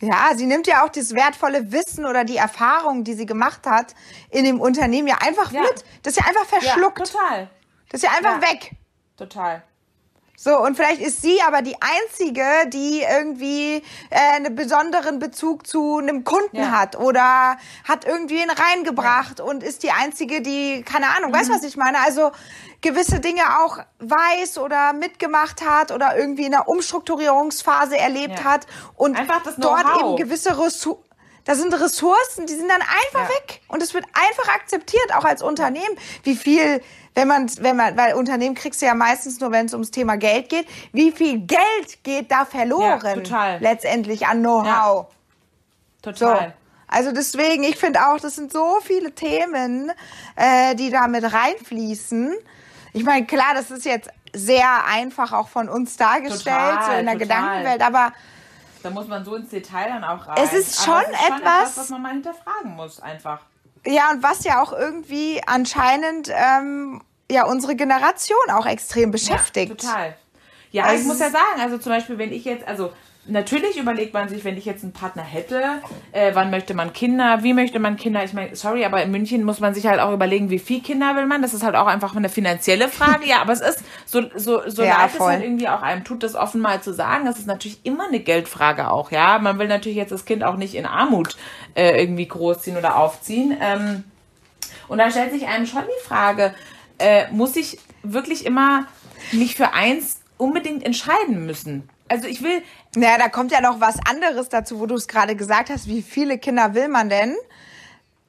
Ja, 0.00 0.30
sie 0.34 0.46
nimmt 0.46 0.66
ja 0.66 0.84
auch 0.84 0.88
das 0.90 1.14
wertvolle 1.14 1.70
Wissen 1.72 2.04
oder 2.06 2.24
die 2.24 2.36
Erfahrung, 2.36 3.04
die 3.04 3.14
sie 3.14 3.26
gemacht 3.26 3.66
hat, 3.66 3.94
in 4.30 4.44
dem 4.44 4.60
Unternehmen 4.60 5.08
ja 5.08 5.18
einfach 5.20 5.52
Ja. 5.52 5.62
mit. 5.62 5.84
Das 6.02 6.14
ist 6.16 6.20
ja 6.22 6.26
einfach 6.28 6.46
verschluckt. 6.46 6.98
Ja, 6.98 7.04
total. 7.04 7.50
das 7.90 8.02
ist 8.02 8.08
ja 8.10 8.16
einfach 8.16 8.42
Ja. 8.42 8.50
weg. 8.52 8.70
Total. 9.16 9.62
So, 10.36 10.58
und 10.58 10.76
vielleicht 10.76 11.00
ist 11.00 11.22
sie 11.22 11.40
aber 11.46 11.62
die 11.62 11.76
Einzige, 11.80 12.44
die 12.68 13.02
irgendwie 13.02 13.76
äh, 14.10 14.36
einen 14.36 14.54
besonderen 14.56 15.18
Bezug 15.20 15.66
zu 15.66 15.98
einem 15.98 16.24
Kunden 16.24 16.56
Ja. 16.56 16.70
hat 16.72 16.96
oder 16.98 17.56
hat 17.88 18.04
irgendwie 18.04 18.42
ihn 18.42 18.50
reingebracht 18.50 19.40
und 19.40 19.62
ist 19.62 19.84
die 19.84 19.92
Einzige, 19.92 20.42
die, 20.42 20.82
keine 20.82 21.06
Ahnung, 21.16 21.32
weißt 21.32 21.48
Mhm. 21.50 21.52
du, 21.54 21.58
was 21.58 21.64
ich 21.64 21.76
meine? 21.76 21.98
Also 22.00 22.32
gewisse 22.80 23.20
Dinge 23.20 23.42
auch 23.60 23.78
weiß 24.00 24.58
oder 24.58 24.92
mitgemacht 24.92 25.64
hat 25.64 25.92
oder 25.92 26.16
irgendwie 26.18 26.44
in 26.46 26.54
einer 26.54 26.68
Umstrukturierungsphase 26.68 27.96
erlebt 27.96 28.40
Ja. 28.40 28.44
hat 28.44 28.66
und 28.96 29.16
dort 29.58 29.86
eben 30.00 30.16
gewisse 30.16 30.58
Ressourcen 30.58 31.03
da 31.44 31.54
sind 31.54 31.72
Ressourcen, 31.74 32.46
die 32.46 32.54
sind 32.54 32.68
dann 32.68 32.80
einfach 32.80 33.28
Ja. 33.28 33.36
weg. 33.36 33.60
Und 33.68 33.82
es 33.82 33.94
wird 33.94 34.04
einfach 34.12 34.54
akzeptiert, 34.54 35.14
auch 35.14 35.24
als 35.24 35.42
Unternehmen, 35.42 35.96
wie 36.22 36.36
viel, 36.36 36.80
wenn 37.14 37.28
man, 37.28 37.50
wenn 37.60 37.76
man, 37.76 37.96
weil 37.96 38.14
Unternehmen 38.14 38.54
kriegst 38.54 38.80
du 38.82 38.86
ja 38.86 38.94
meistens 38.94 39.40
nur, 39.40 39.50
wenn 39.52 39.66
es 39.66 39.72
ums 39.72 39.90
Thema 39.90 40.16
Geld 40.16 40.48
geht, 40.48 40.66
wie 40.92 41.12
viel 41.12 41.38
Geld 41.40 42.02
geht 42.02 42.30
da 42.30 42.44
verloren? 42.44 43.00
Ja, 43.04 43.14
total. 43.14 43.60
Letztendlich 43.60 44.26
an 44.26 44.40
Know-how. 44.40 45.06
So. 46.04 46.10
Total. 46.12 46.54
Also 46.86 47.12
deswegen, 47.12 47.64
ich 47.64 47.76
finde 47.76 48.06
auch, 48.08 48.20
das 48.20 48.36
sind 48.36 48.52
so 48.52 48.78
viele 48.82 49.12
Themen, 49.12 49.90
äh, 50.36 50.74
die 50.76 50.90
da 50.90 51.08
mit 51.08 51.24
reinfließen. 51.24 52.34
Ich 52.92 53.04
meine, 53.04 53.26
klar, 53.26 53.54
das 53.54 53.70
ist 53.70 53.84
jetzt 53.84 54.10
sehr 54.32 54.84
einfach 54.86 55.32
auch 55.32 55.48
von 55.48 55.68
uns 55.68 55.96
dargestellt, 55.96 56.44
Total, 56.44 56.84
so 56.84 56.92
in 56.92 57.06
der 57.06 57.14
total. 57.14 57.18
Gedankenwelt, 57.18 57.82
aber 57.82 58.12
Da 58.84 58.90
muss 58.90 59.08
man 59.08 59.24
so 59.24 59.34
ins 59.34 59.48
Detail 59.48 59.88
dann 59.88 60.04
auch 60.04 60.26
rein. 60.26 60.36
Es 60.36 60.52
ist 60.52 60.84
schon 60.84 60.94
es 61.02 61.08
ist 61.08 61.16
schon 61.26 61.36
etwas- 61.38 61.40
etwas, 61.40 61.76
was 61.78 61.88
man 61.88 62.02
mal 62.02 62.12
hinterfragen 62.12 62.76
muss, 62.76 63.00
einfach. 63.00 63.40
Ja, 63.86 64.10
und 64.10 64.22
was 64.22 64.44
ja 64.44 64.62
auch 64.62 64.72
irgendwie 64.72 65.40
anscheinend 65.46 66.30
ähm, 66.30 67.02
ja 67.30 67.46
unsere 67.46 67.76
Generation 67.76 68.50
auch 68.52 68.66
extrem 68.66 69.10
beschäftigt. 69.10 69.82
Ja, 69.82 69.88
total. 69.90 70.16
Ja, 70.70 70.84
also 70.84 71.00
ich 71.00 71.06
muss 71.06 71.18
ja 71.18 71.30
sagen, 71.30 71.60
also 71.60 71.78
zum 71.78 71.92
Beispiel, 71.92 72.18
wenn 72.18 72.32
ich 72.32 72.44
jetzt, 72.44 72.66
also 72.68 72.92
natürlich 73.26 73.78
überlegt 73.78 74.12
man 74.14 74.28
sich, 74.28 74.44
wenn 74.44 74.56
ich 74.56 74.64
jetzt 74.64 74.82
einen 74.82 74.92
Partner 74.92 75.22
hätte, 75.22 75.62
äh, 76.12 76.34
wann 76.34 76.50
möchte 76.50 76.74
man 76.74 76.92
Kinder, 76.92 77.42
wie 77.42 77.54
möchte 77.54 77.78
man 77.78 77.96
Kinder? 77.96 78.22
Ich 78.24 78.32
meine, 78.32 78.54
sorry, 78.54 78.84
aber 78.84 79.02
in 79.02 79.10
München 79.10 79.44
muss 79.44 79.60
man 79.60 79.74
sich 79.74 79.86
halt 79.86 80.00
auch 80.00 80.12
überlegen, 80.12 80.50
wie 80.50 80.58
viel 80.58 80.82
Kinder 80.82 81.16
will 81.16 81.26
man. 81.26 81.42
Das 81.42 81.54
ist 81.54 81.62
halt 81.62 81.74
auch 81.74 81.86
einfach 81.86 82.14
eine 82.14 82.28
finanzielle 82.28 82.88
Frage. 82.88 83.26
ja, 83.26 83.40
aber 83.40 83.52
es 83.52 83.60
ist 83.60 83.82
so, 84.04 84.22
so, 84.36 84.68
so 84.68 84.82
ja, 84.82 84.98
leid 84.98 85.10
es 85.14 85.20
halt 85.20 85.42
irgendwie 85.42 85.68
auch 85.68 85.82
einem 85.82 86.04
tut, 86.04 86.22
das 86.22 86.34
offen 86.34 86.60
mal 86.60 86.82
zu 86.82 86.92
sagen. 86.92 87.24
Das 87.24 87.38
ist 87.38 87.46
natürlich 87.46 87.80
immer 87.84 88.08
eine 88.08 88.20
Geldfrage 88.20 88.90
auch, 88.90 89.10
ja. 89.10 89.38
Man 89.38 89.58
will 89.58 89.68
natürlich 89.68 89.96
jetzt 89.96 90.12
das 90.12 90.24
Kind 90.24 90.44
auch 90.44 90.56
nicht 90.56 90.74
in 90.74 90.86
Armut 90.86 91.36
äh, 91.74 92.00
irgendwie 92.00 92.28
großziehen 92.28 92.76
oder 92.76 92.96
aufziehen. 92.96 93.56
Ähm, 93.60 94.04
und 94.88 94.98
da 94.98 95.10
stellt 95.10 95.32
sich 95.32 95.46
einem 95.46 95.66
schon 95.66 95.82
die 95.82 96.06
Frage, 96.06 96.54
äh, 96.98 97.30
muss 97.30 97.56
ich 97.56 97.78
wirklich 98.02 98.44
immer 98.44 98.86
mich 99.32 99.56
für 99.56 99.72
eins 99.72 100.20
unbedingt 100.36 100.84
entscheiden 100.84 101.46
müssen. 101.46 101.88
Also 102.14 102.28
ich 102.28 102.42
will. 102.42 102.62
Naja, 102.94 103.18
da 103.18 103.28
kommt 103.28 103.50
ja 103.50 103.60
noch 103.60 103.80
was 103.80 103.96
anderes 104.08 104.48
dazu, 104.48 104.78
wo 104.78 104.86
du 104.86 104.94
es 104.94 105.08
gerade 105.08 105.34
gesagt 105.34 105.68
hast. 105.68 105.88
Wie 105.88 106.00
viele 106.00 106.38
Kinder 106.38 106.72
will 106.72 106.86
man 106.86 107.08
denn? 107.08 107.34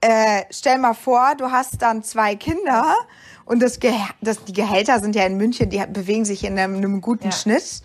Äh, 0.02 0.42
stell 0.50 0.80
mal 0.80 0.96
vor, 0.96 1.36
du 1.38 1.52
hast 1.52 1.84
dann 1.84 2.02
zwei 2.02 2.36
Kinder 2.36 2.96
und 3.46 3.62
das, 3.62 3.80
Ge 3.80 3.94
das 4.22 4.44
die 4.44 4.54
Gehälter 4.54 5.00
sind 5.00 5.16
ja 5.16 5.24
in 5.24 5.38
München, 5.38 5.70
die 5.70 5.84
bewegen 5.88 6.26
sich 6.26 6.44
in 6.44 6.58
einem, 6.58 6.78
einem 6.78 7.00
guten 7.00 7.26
ja. 7.26 7.32
Schnitt. 7.32 7.84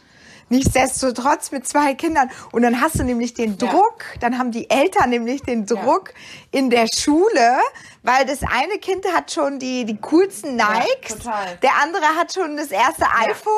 Nichtsdestotrotz 0.51 1.51
mit 1.51 1.67
zwei 1.67 1.95
Kindern. 1.95 2.31
Und 2.53 2.63
dann 2.63 2.81
hast 2.81 2.99
du 2.99 3.05
nämlich 3.05 3.35
den 3.35 3.57
Druck, 3.59 4.05
ja. 4.15 4.21
dann 4.21 4.39
haben 4.39 4.53
die 4.53 4.69
Eltern 4.69 5.11
nämlich 5.11 5.43
den 5.43 5.67
Druck 5.67 6.13
ja. 6.53 6.59
in 6.59 6.71
der 6.71 6.87
Schule, 6.95 7.59
weil 8.03 8.25
das 8.27 8.43
eine 8.43 8.79
Kind 8.79 9.07
hat 9.15 9.31
schon 9.31 9.59
die, 9.59 9.85
die 9.85 9.97
coolsten 9.97 10.57
Nikes, 10.57 11.25
ja, 11.25 11.47
der 11.63 11.73
andere 11.83 12.05
hat 12.19 12.33
schon 12.33 12.57
das 12.57 12.69
erste 12.69 13.05
iPhone, 13.19 13.53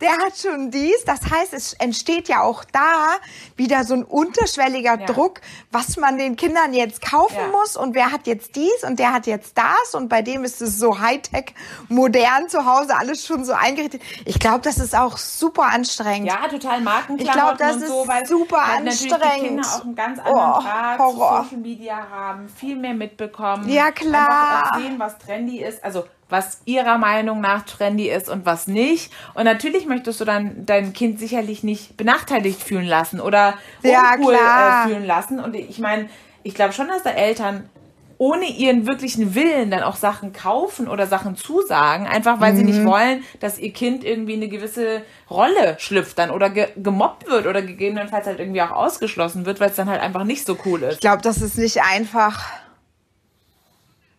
der 0.00 0.12
hat 0.12 0.36
schon 0.36 0.70
dies. 0.70 1.04
Das 1.06 1.20
heißt, 1.30 1.52
es 1.52 1.74
entsteht 1.74 2.28
ja 2.28 2.42
auch 2.42 2.64
da 2.64 3.14
wieder 3.56 3.84
so 3.84 3.94
ein 3.94 4.04
unterschwelliger. 4.04 4.98
Druck, 5.06 5.40
was 5.70 5.96
man 5.96 6.18
den 6.18 6.36
Kindern 6.36 6.72
jetzt 6.72 7.02
kaufen 7.02 7.50
muss 7.50 7.76
und 7.76 7.94
wer 7.94 8.12
hat 8.12 8.26
jetzt 8.26 8.56
dies 8.56 8.84
und 8.84 8.98
der 8.98 9.12
hat 9.12 9.26
jetzt 9.26 9.56
das 9.56 9.94
und 9.94 10.08
bei 10.08 10.22
dem 10.22 10.44
ist 10.44 10.60
es 10.60 10.78
so 10.78 10.98
Hightech, 11.00 11.54
modern 11.88 12.48
zu 12.48 12.64
Hause, 12.64 12.96
alles 12.96 13.24
schon 13.26 13.44
so 13.44 13.52
eingerichtet. 13.52 14.02
Ich 14.24 14.38
glaube, 14.38 14.60
das 14.60 14.78
ist 14.78 14.94
auch 14.94 15.16
super 15.16 15.64
anstrengend. 15.64 16.33
Ja, 16.42 16.48
total 16.48 16.80
Markenklamotten 16.80 17.26
Ich 17.26 17.32
glaube, 17.32 17.56
das 17.58 17.76
ist 17.76 17.88
so, 17.88 18.06
weil, 18.06 18.26
super 18.26 18.56
weil 18.56 18.86
anstrengend. 18.86 19.20
Natürlich 19.20 19.40
die 19.40 19.46
Kinder 19.46 19.68
auch 19.68 19.84
einen 19.84 19.94
ganz 19.94 20.18
anderen 20.18 20.52
oh, 20.56 20.62
Draht 20.62 20.98
Horror. 20.98 21.44
Social 21.44 21.58
Media 21.58 22.06
haben, 22.10 22.48
viel 22.48 22.76
mehr 22.76 22.94
mitbekommen. 22.94 23.68
Ja, 23.68 23.90
klar. 23.90 24.64
Einfach 24.64 24.78
sehen, 24.78 24.98
was 24.98 25.18
trendy 25.18 25.62
ist. 25.62 25.84
Also 25.84 26.04
was 26.28 26.62
ihrer 26.64 26.98
Meinung 26.98 27.40
nach 27.40 27.64
trendy 27.64 28.08
ist 28.08 28.28
und 28.28 28.46
was 28.46 28.66
nicht. 28.66 29.12
Und 29.34 29.44
natürlich 29.44 29.86
möchtest 29.86 30.20
du 30.20 30.24
dann 30.24 30.66
dein 30.66 30.92
Kind 30.92 31.18
sicherlich 31.20 31.62
nicht 31.62 31.96
benachteiligt 31.96 32.62
fühlen 32.62 32.86
lassen 32.86 33.20
oder 33.20 33.54
ja, 33.82 34.14
uncool 34.14 34.34
äh, 34.34 34.88
fühlen 34.88 35.04
lassen. 35.04 35.38
Und 35.38 35.54
ich 35.54 35.78
meine, 35.78 36.08
ich 36.42 36.54
glaube 36.54 36.72
schon, 36.72 36.88
dass 36.88 37.02
da 37.02 37.10
Eltern 37.10 37.68
ohne 38.24 38.46
ihren 38.46 38.86
wirklichen 38.86 39.34
Willen 39.34 39.70
dann 39.70 39.82
auch 39.82 39.96
Sachen 39.96 40.32
kaufen 40.32 40.88
oder 40.88 41.06
Sachen 41.06 41.36
zusagen, 41.36 42.06
einfach 42.06 42.40
weil 42.40 42.54
mhm. 42.54 42.56
sie 42.56 42.64
nicht 42.64 42.78
mhm. 42.78 42.86
wollen, 42.86 43.24
dass 43.40 43.58
ihr 43.58 43.70
Kind 43.70 44.02
irgendwie 44.02 44.32
eine 44.32 44.48
gewisse 44.48 45.02
Rolle 45.28 45.76
schlüpft 45.78 46.18
dann 46.18 46.30
oder 46.30 46.48
ge 46.48 46.68
gemobbt 46.74 47.28
wird 47.28 47.46
oder 47.46 47.60
gegebenenfalls 47.60 48.26
halt 48.26 48.38
irgendwie 48.40 48.62
auch 48.62 48.70
ausgeschlossen 48.70 49.44
wird, 49.44 49.60
weil 49.60 49.68
es 49.68 49.76
dann 49.76 49.90
halt 49.90 50.00
einfach 50.00 50.24
nicht 50.24 50.46
so 50.46 50.56
cool 50.64 50.84
ist. 50.84 50.94
Ich 50.94 51.00
glaube, 51.00 51.20
das 51.20 51.42
ist 51.42 51.58
nicht 51.58 51.82
einfach 51.82 52.46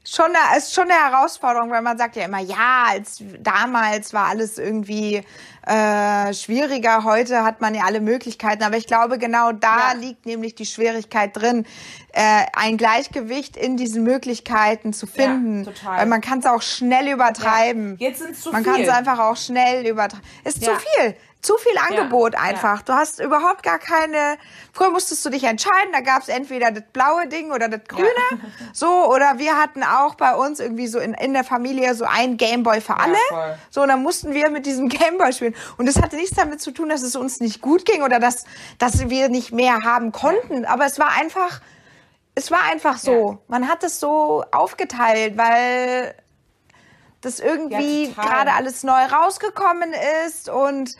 schon 0.05 0.27
eine, 0.27 0.57
ist 0.57 0.73
schon 0.73 0.89
eine 0.89 0.93
Herausforderung, 0.93 1.71
weil 1.71 1.81
man 1.81 1.97
sagt 1.97 2.15
ja 2.15 2.25
immer, 2.25 2.39
ja, 2.39 2.85
als 2.89 3.23
damals 3.39 4.13
war 4.13 4.27
alles 4.27 4.57
irgendwie 4.57 5.23
äh, 5.65 6.33
schwieriger. 6.33 7.03
Heute 7.03 7.43
hat 7.43 7.61
man 7.61 7.73
ja 7.73 7.83
alle 7.85 8.01
Möglichkeiten. 8.01 8.63
Aber 8.63 8.77
ich 8.77 8.87
glaube, 8.87 9.17
genau 9.17 9.51
da 9.51 9.93
ja. 9.93 9.99
liegt 9.99 10.25
nämlich 10.25 10.55
die 10.55 10.65
Schwierigkeit 10.65 11.35
drin, 11.35 11.65
äh, 12.13 12.45
ein 12.53 12.77
Gleichgewicht 12.77 13.57
in 13.57 13.77
diesen 13.77 14.03
Möglichkeiten 14.03 14.93
zu 14.93 15.07
finden. 15.07 15.63
Ja, 15.63 15.71
total. 15.71 15.97
Weil 15.99 16.05
man 16.05 16.21
kann 16.21 16.39
es 16.39 16.45
auch 16.45 16.61
schnell 16.61 17.11
übertreiben. 17.11 17.97
Ja. 17.99 18.09
Jetzt 18.09 18.19
sind 18.19 18.31
es 18.31 18.41
zu 18.41 18.51
man 18.51 18.63
viel. 18.63 18.71
Man 18.71 18.81
kann 18.81 18.89
es 18.89 18.95
einfach 18.95 19.19
auch 19.19 19.37
schnell 19.37 19.87
übertreiben. 19.87 20.25
Ist 20.43 20.63
zu 20.63 20.71
viel 20.75 21.15
zu 21.45 21.55
viel 21.57 21.77
Angebot 21.77 22.33
ja, 22.33 22.39
einfach. 22.39 22.79
Ja. 22.79 22.83
Du 22.85 22.93
hast 22.93 23.19
überhaupt 23.19 23.63
gar 23.63 23.77
keine. 23.77 24.37
Früher 24.73 24.89
musstest 24.89 25.23
du 25.25 25.29
dich 25.29 25.43
entscheiden, 25.43 25.91
da 25.93 26.01
gab 26.01 26.23
es 26.23 26.27
entweder 26.27 26.71
das 26.71 26.83
blaue 26.91 27.27
Ding 27.27 27.51
oder 27.51 27.69
das 27.69 27.81
grüne. 27.87 28.07
Ja. 28.31 28.37
So, 28.73 28.87
oder 29.09 29.37
wir 29.37 29.57
hatten 29.57 29.83
auch 29.83 30.15
bei 30.15 30.35
uns 30.35 30.59
irgendwie 30.59 30.87
so 30.87 30.99
in, 30.99 31.13
in 31.13 31.33
der 31.33 31.43
Familie 31.43 31.95
so 31.95 32.05
ein 32.05 32.35
Gameboy 32.35 32.81
für 32.81 32.97
alle. 32.97 33.17
so, 33.69 33.83
und 33.83 33.87
dann 33.87 34.01
mussten 34.01 34.33
wir 34.33 34.49
mit 34.49 34.65
diesem 34.65 34.89
Gameboy 34.89 35.31
spielen. 35.31 35.55
Und 35.77 35.87
das 35.87 36.01
hatte 36.01 36.15
nichts 36.15 36.35
damit 36.35 36.61
zu 36.61 36.71
tun, 36.71 36.89
dass 36.89 37.01
es 37.01 37.15
uns 37.15 37.39
nicht 37.39 37.61
gut 37.61 37.85
ging 37.85 38.01
oder 38.01 38.19
dass, 38.19 38.43
dass 38.79 39.09
wir 39.09 39.29
nicht 39.29 39.51
mehr 39.51 39.79
haben 39.83 40.11
konnten. 40.11 40.65
Aber 40.65 40.85
es 40.85 40.99
war 40.99 41.11
einfach. 41.11 41.61
Es 42.37 42.51
war 42.51 42.63
einfach 42.69 42.97
so. 42.97 43.37
Man 43.47 43.69
hat 43.69 43.83
es 43.85 44.01
so 44.01 44.43
aufgeteilt, 44.51 45.37
weil 45.37 46.13
das 47.21 47.39
irgendwie 47.39 48.13
gerade 48.13 48.53
alles 48.53 48.83
neu 48.83 49.03
rausgekommen 49.05 49.93
ist 50.25 50.49
und 50.49 50.95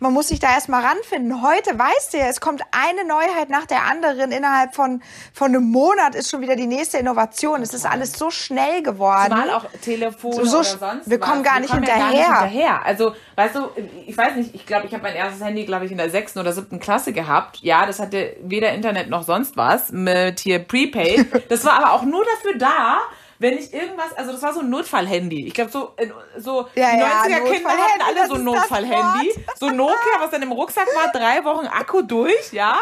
man 0.00 0.12
muss 0.12 0.28
sich 0.28 0.38
da 0.38 0.52
erstmal 0.52 0.84
ranfinden. 0.84 1.42
Heute 1.42 1.78
weißt 1.78 2.14
du 2.14 2.18
ja, 2.18 2.26
es 2.26 2.40
kommt 2.40 2.62
eine 2.70 3.06
Neuheit 3.06 3.50
nach 3.50 3.66
der 3.66 3.84
anderen. 3.84 4.32
Innerhalb 4.32 4.74
von, 4.74 5.02
von 5.32 5.48
einem 5.48 5.64
Monat 5.64 6.14
ist 6.14 6.30
schon 6.30 6.40
wieder 6.40 6.56
die 6.56 6.66
nächste 6.66 6.98
Innovation. 6.98 7.62
Es 7.62 7.74
ist 7.74 7.84
alles 7.84 8.12
so 8.12 8.30
schnell 8.30 8.82
geworden. 8.82 9.30
Zumal 9.30 9.50
auch 9.50 9.66
Telefone 9.82 10.34
so, 10.34 10.44
so, 10.44 10.58
oder 10.58 10.64
sonst 10.64 11.10
Wir 11.10 11.18
kommen, 11.18 11.42
gar, 11.42 11.60
nicht 11.60 11.70
kommen 11.70 11.82
hinterher. 11.82 12.20
Ja 12.20 12.28
gar 12.28 12.44
nicht 12.44 12.52
hinterher. 12.52 12.86
Also, 12.86 13.14
weißt 13.36 13.54
du, 13.56 13.60
ich 14.06 14.16
weiß 14.16 14.36
nicht, 14.36 14.54
ich 14.54 14.66
glaube, 14.66 14.86
ich 14.86 14.92
habe 14.92 15.02
mein 15.02 15.14
erstes 15.14 15.44
Handy, 15.44 15.64
glaube 15.64 15.86
ich, 15.86 15.92
in 15.92 15.98
der 15.98 16.10
sechsten 16.10 16.38
oder 16.38 16.52
siebten 16.52 16.78
Klasse 16.78 17.12
gehabt. 17.12 17.58
Ja, 17.60 17.86
das 17.86 17.98
hatte 17.98 18.36
weder 18.42 18.72
Internet 18.72 19.10
noch 19.10 19.24
sonst 19.24 19.56
was 19.56 19.90
mit 19.90 20.40
hier 20.40 20.60
Prepaid. 20.60 21.26
Das 21.48 21.64
war 21.64 21.74
aber 21.74 21.92
auch 21.92 22.02
nur 22.02 22.24
dafür 22.24 22.58
da, 22.58 22.98
wenn 23.38 23.56
ich 23.56 23.72
irgendwas, 23.72 24.12
also 24.16 24.32
das 24.32 24.42
war 24.42 24.52
so 24.52 24.60
ein 24.60 24.70
Notfallhandy. 24.70 25.46
Ich 25.46 25.54
glaube, 25.54 25.70
so, 25.70 25.94
so 26.36 26.68
ja, 26.74 26.90
die 26.90 27.32
90er 27.32 27.52
Kinder 27.52 27.70
hatten 27.70 28.02
alle 28.02 28.28
so 28.28 28.34
ein 28.34 28.44
Notfallhandy. 28.44 29.32
So 29.58 29.70
Nokia, 29.70 30.20
was 30.20 30.30
dann 30.30 30.42
im 30.42 30.52
Rucksack 30.52 30.88
war, 30.94 31.12
drei 31.12 31.44
Wochen 31.44 31.66
Akku 31.66 32.02
durch, 32.02 32.52
ja. 32.52 32.76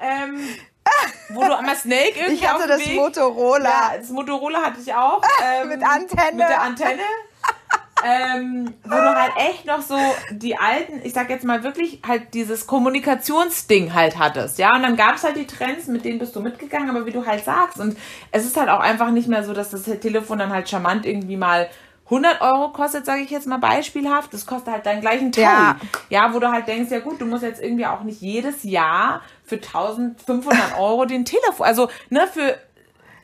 Ähm, 0.00 0.40
wo 1.30 1.40
du 1.40 1.56
einmal 1.56 1.76
Snake 1.76 2.12
irgendwie 2.14 2.34
Ich 2.34 2.48
hatte 2.48 2.68
das 2.68 2.80
Weg, 2.80 2.94
Motorola. 2.94 3.68
Ja, 3.68 3.98
das 3.98 4.08
Motorola 4.10 4.62
hatte 4.62 4.80
ich 4.80 4.94
auch. 4.94 5.22
Ähm, 5.40 5.68
mit 5.68 5.82
Antenne. 5.82 6.32
Mit 6.32 6.48
der 6.48 6.62
Antenne 6.62 7.02
ähm, 8.04 8.74
wo 8.84 8.90
du 8.90 9.14
halt 9.14 9.32
echt 9.36 9.66
noch 9.66 9.82
so 9.82 9.96
die 10.30 10.56
alten, 10.56 11.00
ich 11.04 11.12
sag 11.12 11.30
jetzt 11.30 11.44
mal 11.44 11.62
wirklich 11.62 12.00
halt 12.06 12.34
dieses 12.34 12.66
Kommunikationsding 12.66 13.94
halt 13.94 14.18
hattest, 14.18 14.58
ja, 14.58 14.74
und 14.74 14.82
dann 14.82 14.96
gab 14.96 15.16
es 15.16 15.24
halt 15.24 15.36
die 15.36 15.46
Trends, 15.46 15.86
mit 15.86 16.04
denen 16.04 16.18
bist 16.18 16.34
du 16.36 16.40
mitgegangen, 16.40 16.90
aber 16.90 17.06
wie 17.06 17.12
du 17.12 17.26
halt 17.26 17.44
sagst, 17.44 17.78
und 17.78 17.96
es 18.30 18.44
ist 18.44 18.56
halt 18.56 18.68
auch 18.68 18.80
einfach 18.80 19.10
nicht 19.10 19.28
mehr 19.28 19.44
so, 19.44 19.52
dass 19.52 19.70
das 19.70 19.84
Telefon 19.84 20.38
dann 20.38 20.52
halt 20.52 20.68
charmant 20.68 21.06
irgendwie 21.06 21.36
mal 21.36 21.68
100 22.10 22.40
Euro 22.40 22.70
kostet, 22.70 23.04
sage 23.04 23.20
ich 23.20 23.30
jetzt 23.30 23.46
mal 23.46 23.58
beispielhaft, 23.58 24.32
das 24.32 24.46
kostet 24.46 24.72
halt 24.72 24.86
deinen 24.86 25.02
gleichen 25.02 25.30
Taui. 25.30 25.42
Ja. 25.42 25.76
ja, 26.08 26.32
wo 26.32 26.38
du 26.38 26.50
halt 26.50 26.66
denkst, 26.66 26.90
ja 26.90 27.00
gut, 27.00 27.20
du 27.20 27.26
musst 27.26 27.42
jetzt 27.42 27.62
irgendwie 27.62 27.84
auch 27.84 28.02
nicht 28.02 28.22
jedes 28.22 28.64
Jahr 28.64 29.20
für 29.44 29.56
1500 29.56 30.78
Euro 30.78 31.04
den 31.04 31.24
Telefon, 31.24 31.66
also 31.66 31.88
ne, 32.08 32.26
für 32.32 32.56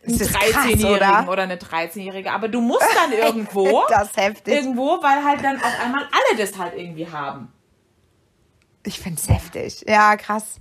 einen 0.06 0.18
13-Jährigen 0.18 1.28
oder? 1.28 1.42
eine 1.42 1.56
13-Jährige, 1.56 2.32
aber 2.32 2.48
du 2.48 2.60
musst 2.60 2.86
dann 2.94 3.12
irgendwo, 3.18 3.84
das 3.88 4.16
heftig. 4.16 4.54
irgendwo, 4.54 5.02
weil 5.02 5.24
halt 5.24 5.42
dann 5.42 5.56
auf 5.56 5.80
einmal 5.82 6.02
alle 6.02 6.38
das 6.38 6.56
halt 6.58 6.74
irgendwie 6.76 7.10
haben. 7.10 7.52
Ich 8.86 9.00
find's 9.00 9.28
heftig. 9.28 9.84
Ja, 9.88 10.16
krass. 10.16 10.60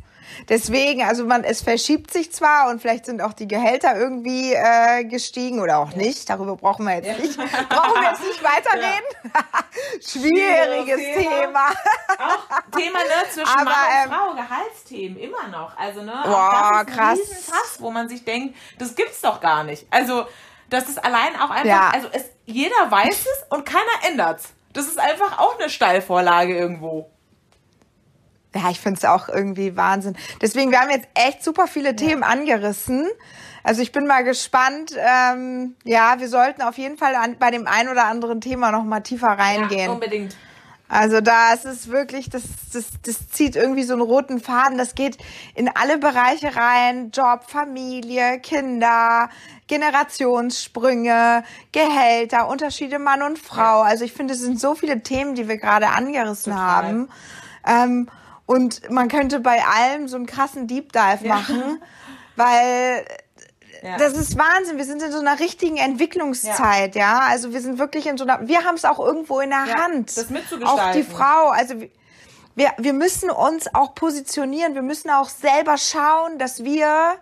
Deswegen, 0.49 1.03
also 1.03 1.25
man, 1.25 1.43
es 1.43 1.61
verschiebt 1.61 2.11
sich 2.11 2.31
zwar 2.31 2.69
und 2.69 2.81
vielleicht 2.81 3.05
sind 3.05 3.21
auch 3.21 3.33
die 3.33 3.47
Gehälter 3.47 3.97
irgendwie 3.97 4.53
äh, 4.53 5.03
gestiegen 5.05 5.59
oder 5.59 5.79
auch 5.79 5.91
ja. 5.91 5.97
nicht. 5.97 6.29
Darüber 6.29 6.55
brauchen 6.55 6.85
wir 6.85 6.95
jetzt 6.95 7.07
ja. 7.07 7.17
nicht. 7.17 7.37
Brauchen 7.37 8.01
wir 8.01 8.09
jetzt 8.09 8.23
nicht 8.23 8.43
weiterreden. 8.43 9.05
Ja. 9.23 10.01
Schwieriges 10.01 10.97
Thema. 10.97 11.41
Thema. 11.41 11.67
Auch 12.17 12.42
Thema 12.77 12.99
ne, 12.99 13.29
zwischen 13.31 13.47
Aber, 13.47 13.65
Mann 13.65 13.73
und 13.73 14.03
ähm, 14.03 14.11
Frau, 14.11 14.33
Gehaltsthemen 14.35 15.17
immer 15.17 15.47
noch. 15.47 15.77
Also 15.77 16.01
ne, 16.01 16.13
boah, 16.25 16.83
das 16.85 16.89
ist 16.89 16.97
krass. 16.97 17.19
ein 17.19 17.53
Fass, 17.53 17.77
wo 17.79 17.91
man 17.91 18.09
sich 18.09 18.23
denkt, 18.25 18.55
das 18.79 18.95
gibt's 18.95 19.21
doch 19.21 19.39
gar 19.39 19.63
nicht. 19.63 19.87
Also 19.89 20.25
das 20.69 20.89
ist 20.89 21.03
allein 21.03 21.35
auch 21.39 21.49
einfach, 21.49 21.93
also 21.93 22.07
es, 22.11 22.25
jeder 22.45 22.89
weiß 22.89 23.19
es 23.19 23.45
und 23.49 23.65
keiner 23.65 24.07
ändert's. 24.07 24.53
Das 24.73 24.87
ist 24.87 24.99
einfach 24.99 25.37
auch 25.37 25.59
eine 25.59 25.69
Steilvorlage 25.69 26.57
irgendwo 26.57 27.13
ja, 28.55 28.69
ich 28.69 28.79
finde 28.79 28.99
es 28.99 29.05
auch 29.05 29.29
irgendwie 29.29 29.75
Wahnsinn. 29.75 30.15
Deswegen, 30.41 30.71
wir 30.71 30.79
haben 30.79 30.91
jetzt 30.91 31.07
echt 31.15 31.43
super 31.43 31.67
viele 31.67 31.89
ja. 31.89 31.93
Themen 31.95 32.23
angerissen. 32.23 33.07
Also 33.63 33.81
ich 33.81 33.91
bin 33.91 34.05
mal 34.05 34.23
gespannt. 34.23 34.91
Ähm, 34.97 35.75
ja, 35.83 36.19
wir 36.19 36.27
sollten 36.27 36.61
auf 36.61 36.77
jeden 36.77 36.97
Fall 36.97 37.15
an, 37.15 37.37
bei 37.39 37.49
dem 37.49 37.67
ein 37.67 37.89
oder 37.89 38.05
anderen 38.05 38.41
Thema 38.41 38.71
noch 38.71 38.83
mal 38.83 39.01
tiefer 39.01 39.29
reingehen. 39.29 39.85
Ja, 39.85 39.91
unbedingt. 39.91 40.35
Also 40.93 41.21
da 41.21 41.53
ist 41.53 41.65
es 41.65 41.87
wirklich, 41.87 42.29
das, 42.29 42.43
das, 42.71 42.85
das 43.03 43.27
zieht 43.29 43.55
irgendwie 43.55 43.81
so 43.81 43.93
einen 43.93 44.03
roten 44.03 44.39
Faden. 44.39 44.77
Das 44.77 44.93
geht 44.93 45.17
in 45.55 45.67
alle 45.67 45.97
Bereiche 45.97 46.55
rein. 46.55 47.09
Job, 47.09 47.45
Familie, 47.47 48.39
Kinder, 48.39 49.29
Generationssprünge, 49.65 51.43
Gehälter, 51.71 52.47
Unterschiede 52.47 52.99
Mann 52.99 53.23
und 53.23 53.39
Frau. 53.39 53.81
Ja. 53.81 53.89
Also 53.89 54.05
ich 54.05 54.13
finde, 54.13 54.35
es 54.35 54.41
sind 54.41 54.59
so 54.59 54.75
viele 54.75 55.01
Themen, 55.01 55.33
die 55.33 55.47
wir 55.47 55.57
gerade 55.57 55.87
angerissen 55.87 56.53
Total. 56.53 56.67
haben. 56.67 57.09
Ähm, 57.65 58.09
und 58.45 58.87
man 58.91 59.07
könnte 59.07 59.39
bei 59.39 59.63
allem 59.65 60.07
so 60.07 60.15
einen 60.15 60.27
krassen 60.27 60.67
Deep 60.67 60.93
Dive 60.93 61.25
ja. 61.25 61.35
machen, 61.37 61.81
weil 62.35 63.03
ja. 63.83 63.97
Das 63.97 64.13
ist 64.13 64.37
Wahnsinn. 64.37 64.77
Wir 64.77 64.85
sind 64.85 65.01
in 65.01 65.11
so 65.11 65.19
einer 65.19 65.39
richtigen 65.39 65.77
Entwicklungszeit, 65.77 66.95
ja. 66.95 67.01
ja? 67.01 67.19
Also 67.29 67.51
wir 67.51 67.61
sind 67.61 67.79
wirklich 67.79 68.07
in 68.07 68.17
so 68.17 68.23
einer, 68.23 68.47
wir 68.47 68.63
haben 68.63 68.75
es 68.75 68.85
auch 68.85 68.99
irgendwo 68.99 69.41
in 69.41 69.49
der 69.49 69.65
Hand. 69.65 70.15
Das 70.15 70.29
mitzugestalten. 70.29 70.79
Auch 70.79 70.91
die 70.93 71.03
Frau, 71.03 71.49
also 71.49 71.75
wir, 72.55 72.71
wir 72.77 72.93
müssen 72.93 73.29
uns 73.29 73.73
auch 73.73 73.93
positionieren. 73.93 74.73
Wir 74.75 74.83
müssen 74.83 75.09
auch 75.09 75.29
selber 75.29 75.77
schauen, 75.77 76.37
dass 76.39 76.63
wir 76.63 77.15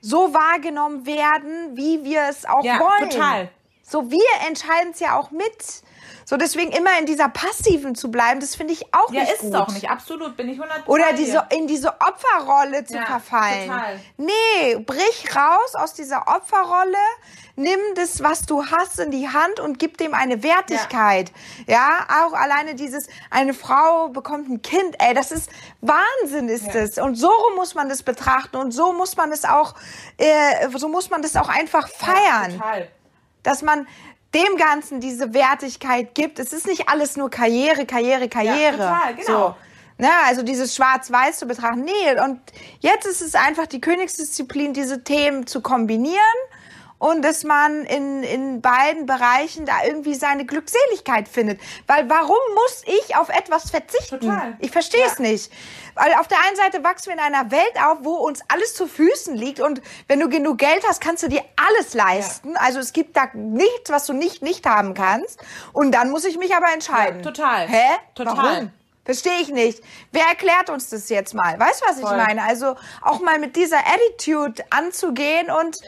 so 0.00 0.34
wahrgenommen 0.34 1.06
werden, 1.06 1.76
wie 1.76 2.04
wir 2.04 2.22
es 2.28 2.44
auch 2.44 2.64
ja, 2.64 2.80
wollen. 2.80 3.10
Total. 3.10 3.50
So, 3.82 4.10
wir 4.10 4.48
entscheiden 4.48 4.90
es 4.92 5.00
ja 5.00 5.18
auch 5.18 5.30
mit. 5.30 5.82
So, 6.24 6.36
deswegen 6.36 6.72
immer 6.72 6.98
in 6.98 7.06
dieser 7.06 7.28
passiven 7.28 7.94
zu 7.94 8.10
bleiben, 8.10 8.40
das 8.40 8.54
finde 8.54 8.72
ich 8.72 8.94
auch 8.94 9.12
ja, 9.12 9.22
nicht 9.22 9.38
gut. 9.38 9.52
Ja, 9.52 9.58
ist 9.58 9.68
auch 9.68 9.72
nicht. 9.72 9.90
Absolut, 9.90 10.36
bin 10.36 10.48
ich 10.48 10.60
100 10.60 10.88
Oder 10.88 11.12
diese, 11.12 11.46
in 11.50 11.66
diese 11.66 11.88
Opferrolle 12.00 12.84
zu 12.84 12.96
ja, 12.96 13.06
verfallen. 13.06 13.68
Total. 13.68 14.00
Nee, 14.16 14.76
brich 14.84 15.36
raus 15.36 15.74
aus 15.74 15.94
dieser 15.94 16.28
Opferrolle, 16.28 16.96
nimm 17.56 17.78
das, 17.94 18.22
was 18.22 18.42
du 18.42 18.64
hast, 18.66 18.98
in 19.00 19.10
die 19.10 19.28
Hand 19.28 19.60
und 19.60 19.78
gib 19.78 19.98
dem 19.98 20.14
eine 20.14 20.42
Wertigkeit. 20.42 21.32
Ja, 21.66 21.74
ja 22.08 22.26
auch 22.26 22.32
alleine 22.32 22.74
dieses, 22.74 23.08
eine 23.30 23.54
Frau 23.54 24.08
bekommt 24.08 24.48
ein 24.48 24.62
Kind, 24.62 24.96
ey, 25.00 25.14
das 25.14 25.32
ist 25.32 25.50
Wahnsinn 25.80 26.48
ist 26.48 26.66
ja. 26.66 26.72
das. 26.72 26.98
Und 26.98 27.16
so 27.16 27.30
muss 27.56 27.74
man 27.74 27.88
das 27.88 28.02
betrachten 28.02 28.56
und 28.56 28.72
so 28.72 28.92
muss 28.92 29.16
man 29.16 29.32
es 29.32 29.44
auch, 29.44 29.74
äh, 30.16 30.68
so 30.76 30.88
muss 30.88 31.10
man 31.10 31.22
das 31.22 31.36
auch 31.36 31.48
einfach 31.48 31.88
feiern. 31.88 32.52
Ja, 32.52 32.58
total. 32.58 32.88
Dass 33.42 33.62
man, 33.62 33.86
dem 34.34 34.56
Ganzen 34.56 35.00
diese 35.00 35.32
Wertigkeit 35.34 36.14
gibt. 36.14 36.38
Es 36.38 36.52
ist 36.52 36.66
nicht 36.66 36.88
alles 36.88 37.16
nur 37.16 37.30
Karriere, 37.30 37.86
Karriere, 37.86 38.28
Karriere. 38.28 38.78
Ja, 38.78 38.98
total, 39.00 39.14
genau. 39.14 39.48
So. 39.48 39.54
Ne, 40.00 40.10
also 40.26 40.42
dieses 40.42 40.76
Schwarz-Weiß 40.76 41.38
zu 41.38 41.46
betrachten. 41.46 41.84
Nee, 41.84 42.20
und 42.24 42.40
jetzt 42.78 43.04
ist 43.04 43.20
es 43.20 43.34
einfach 43.34 43.66
die 43.66 43.80
Königsdisziplin, 43.80 44.72
diese 44.72 45.02
Themen 45.02 45.48
zu 45.48 45.60
kombinieren 45.60 46.18
und 46.98 47.22
dass 47.22 47.44
man 47.44 47.84
in, 47.84 48.22
in 48.22 48.60
beiden 48.60 49.06
Bereichen 49.06 49.66
da 49.66 49.84
irgendwie 49.84 50.14
seine 50.14 50.44
Glückseligkeit 50.44 51.28
findet. 51.28 51.60
Weil 51.86 52.08
warum 52.10 52.36
muss 52.54 52.82
ich 52.86 53.16
auf 53.16 53.28
etwas 53.28 53.70
verzichten? 53.70 54.20
Total. 54.20 54.56
Ich 54.58 54.70
verstehe 54.70 55.04
es 55.06 55.18
ja. 55.18 55.24
nicht. 55.24 55.52
Weil 55.94 56.14
auf 56.14 56.28
der 56.28 56.38
einen 56.46 56.56
Seite 56.56 56.82
wachsen 56.84 57.06
wir 57.06 57.14
in 57.14 57.20
einer 57.20 57.50
Welt 57.50 57.74
auf, 57.84 57.98
wo 58.02 58.14
uns 58.14 58.40
alles 58.48 58.74
zu 58.74 58.86
Füßen 58.86 59.36
liegt 59.36 59.60
und 59.60 59.80
wenn 60.06 60.20
du 60.20 60.28
genug 60.28 60.58
Geld 60.58 60.86
hast, 60.86 61.00
kannst 61.00 61.22
du 61.22 61.28
dir 61.28 61.42
alles 61.56 61.94
leisten. 61.94 62.52
Ja. 62.54 62.60
Also 62.60 62.80
es 62.80 62.92
gibt 62.92 63.16
da 63.16 63.28
nichts, 63.32 63.90
was 63.90 64.06
du 64.06 64.12
nicht 64.12 64.42
nicht 64.42 64.66
haben 64.66 64.94
kannst. 64.94 65.40
Und 65.72 65.92
dann 65.92 66.10
muss 66.10 66.24
ich 66.24 66.38
mich 66.38 66.54
aber 66.54 66.72
entscheiden. 66.72 67.20
Ja, 67.20 67.30
total. 67.30 67.68
Hä? 67.68 67.86
Total. 68.14 68.36
Warum? 68.36 68.72
Verstehe 69.04 69.40
ich 69.40 69.48
nicht. 69.48 69.82
Wer 70.12 70.24
erklärt 70.26 70.68
uns 70.68 70.90
das 70.90 71.08
jetzt 71.08 71.32
mal? 71.32 71.58
Weißt 71.58 71.80
du, 71.80 71.88
was 71.88 71.98
Voll. 71.98 72.10
ich 72.10 72.26
meine? 72.26 72.42
Also 72.42 72.76
auch 73.00 73.20
mal 73.20 73.38
mit 73.38 73.56
dieser 73.56 73.78
Attitude 73.78 74.62
anzugehen 74.68 75.50
und 75.50 75.78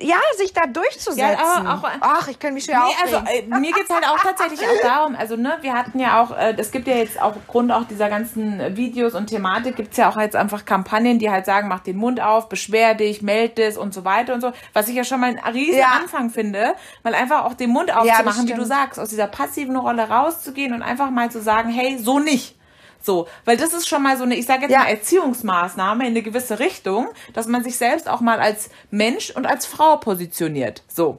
ja, 0.00 0.16
sich 0.36 0.52
da 0.52 0.66
durchzusetzen. 0.66 1.18
Ja, 1.20 1.74
auch, 1.74 1.88
Ach, 2.00 2.28
ich 2.28 2.38
kann 2.38 2.54
mich 2.54 2.64
schon 2.64 2.74
nee, 2.74 2.94
also 3.02 3.16
äh, 3.16 3.42
mir 3.42 3.72
geht's 3.72 3.90
halt 3.90 4.06
auch 4.06 4.18
tatsächlich 4.18 4.60
auch 4.60 4.82
darum, 4.82 5.16
also 5.16 5.36
ne, 5.36 5.58
wir 5.60 5.72
hatten 5.74 5.98
ja 5.98 6.22
auch, 6.22 6.36
äh, 6.36 6.54
es 6.56 6.70
gibt 6.70 6.86
ja 6.86 6.96
jetzt 6.96 7.20
auch 7.20 7.36
aufgrund 7.36 7.72
auch 7.72 7.84
dieser 7.84 8.08
ganzen 8.08 8.76
Videos 8.76 9.14
und 9.14 9.26
Thematik 9.26 9.76
gibt's 9.76 9.96
ja 9.96 10.10
auch 10.10 10.16
jetzt 10.18 10.36
einfach 10.36 10.64
Kampagnen, 10.64 11.18
die 11.18 11.30
halt 11.30 11.46
sagen, 11.46 11.68
mach 11.68 11.80
den 11.80 11.96
Mund 11.96 12.20
auf, 12.20 12.48
beschwer 12.48 12.94
dich, 12.94 13.22
meld 13.22 13.58
es 13.58 13.76
und 13.76 13.94
so 13.94 14.04
weiter 14.04 14.34
und 14.34 14.40
so, 14.40 14.52
was 14.72 14.88
ich 14.88 14.94
ja 14.94 15.04
schon 15.04 15.20
mal 15.20 15.28
ein 15.30 15.52
riesen 15.52 15.80
ja. 15.80 15.92
Anfang 16.00 16.30
finde, 16.30 16.74
mal 17.02 17.14
einfach 17.14 17.44
auch 17.44 17.54
den 17.54 17.70
Mund 17.70 17.94
aufzumachen, 17.94 18.46
ja, 18.46 18.54
wie 18.54 18.58
du 18.58 18.64
sagst, 18.64 18.98
aus 18.98 19.08
dieser 19.08 19.26
passiven 19.26 19.76
Rolle 19.76 20.08
rauszugehen 20.08 20.74
und 20.74 20.82
einfach 20.82 21.10
mal 21.10 21.30
zu 21.30 21.40
sagen, 21.40 21.70
hey, 21.70 21.98
so 21.98 22.18
nicht. 22.18 22.59
So, 23.02 23.28
weil 23.44 23.56
das 23.56 23.72
ist 23.72 23.88
schon 23.88 24.02
mal 24.02 24.16
so 24.16 24.24
eine, 24.24 24.36
ich 24.36 24.46
sage 24.46 24.62
jetzt 24.62 24.72
ja. 24.72 24.80
mal 24.80 24.88
Erziehungsmaßnahme 24.88 26.04
in 26.04 26.10
eine 26.10 26.22
gewisse 26.22 26.58
Richtung, 26.58 27.08
dass 27.32 27.46
man 27.46 27.64
sich 27.64 27.76
selbst 27.76 28.08
auch 28.08 28.20
mal 28.20 28.40
als 28.40 28.70
Mensch 28.90 29.30
und 29.30 29.46
als 29.46 29.66
Frau 29.66 29.96
positioniert. 29.96 30.82
So. 30.88 31.18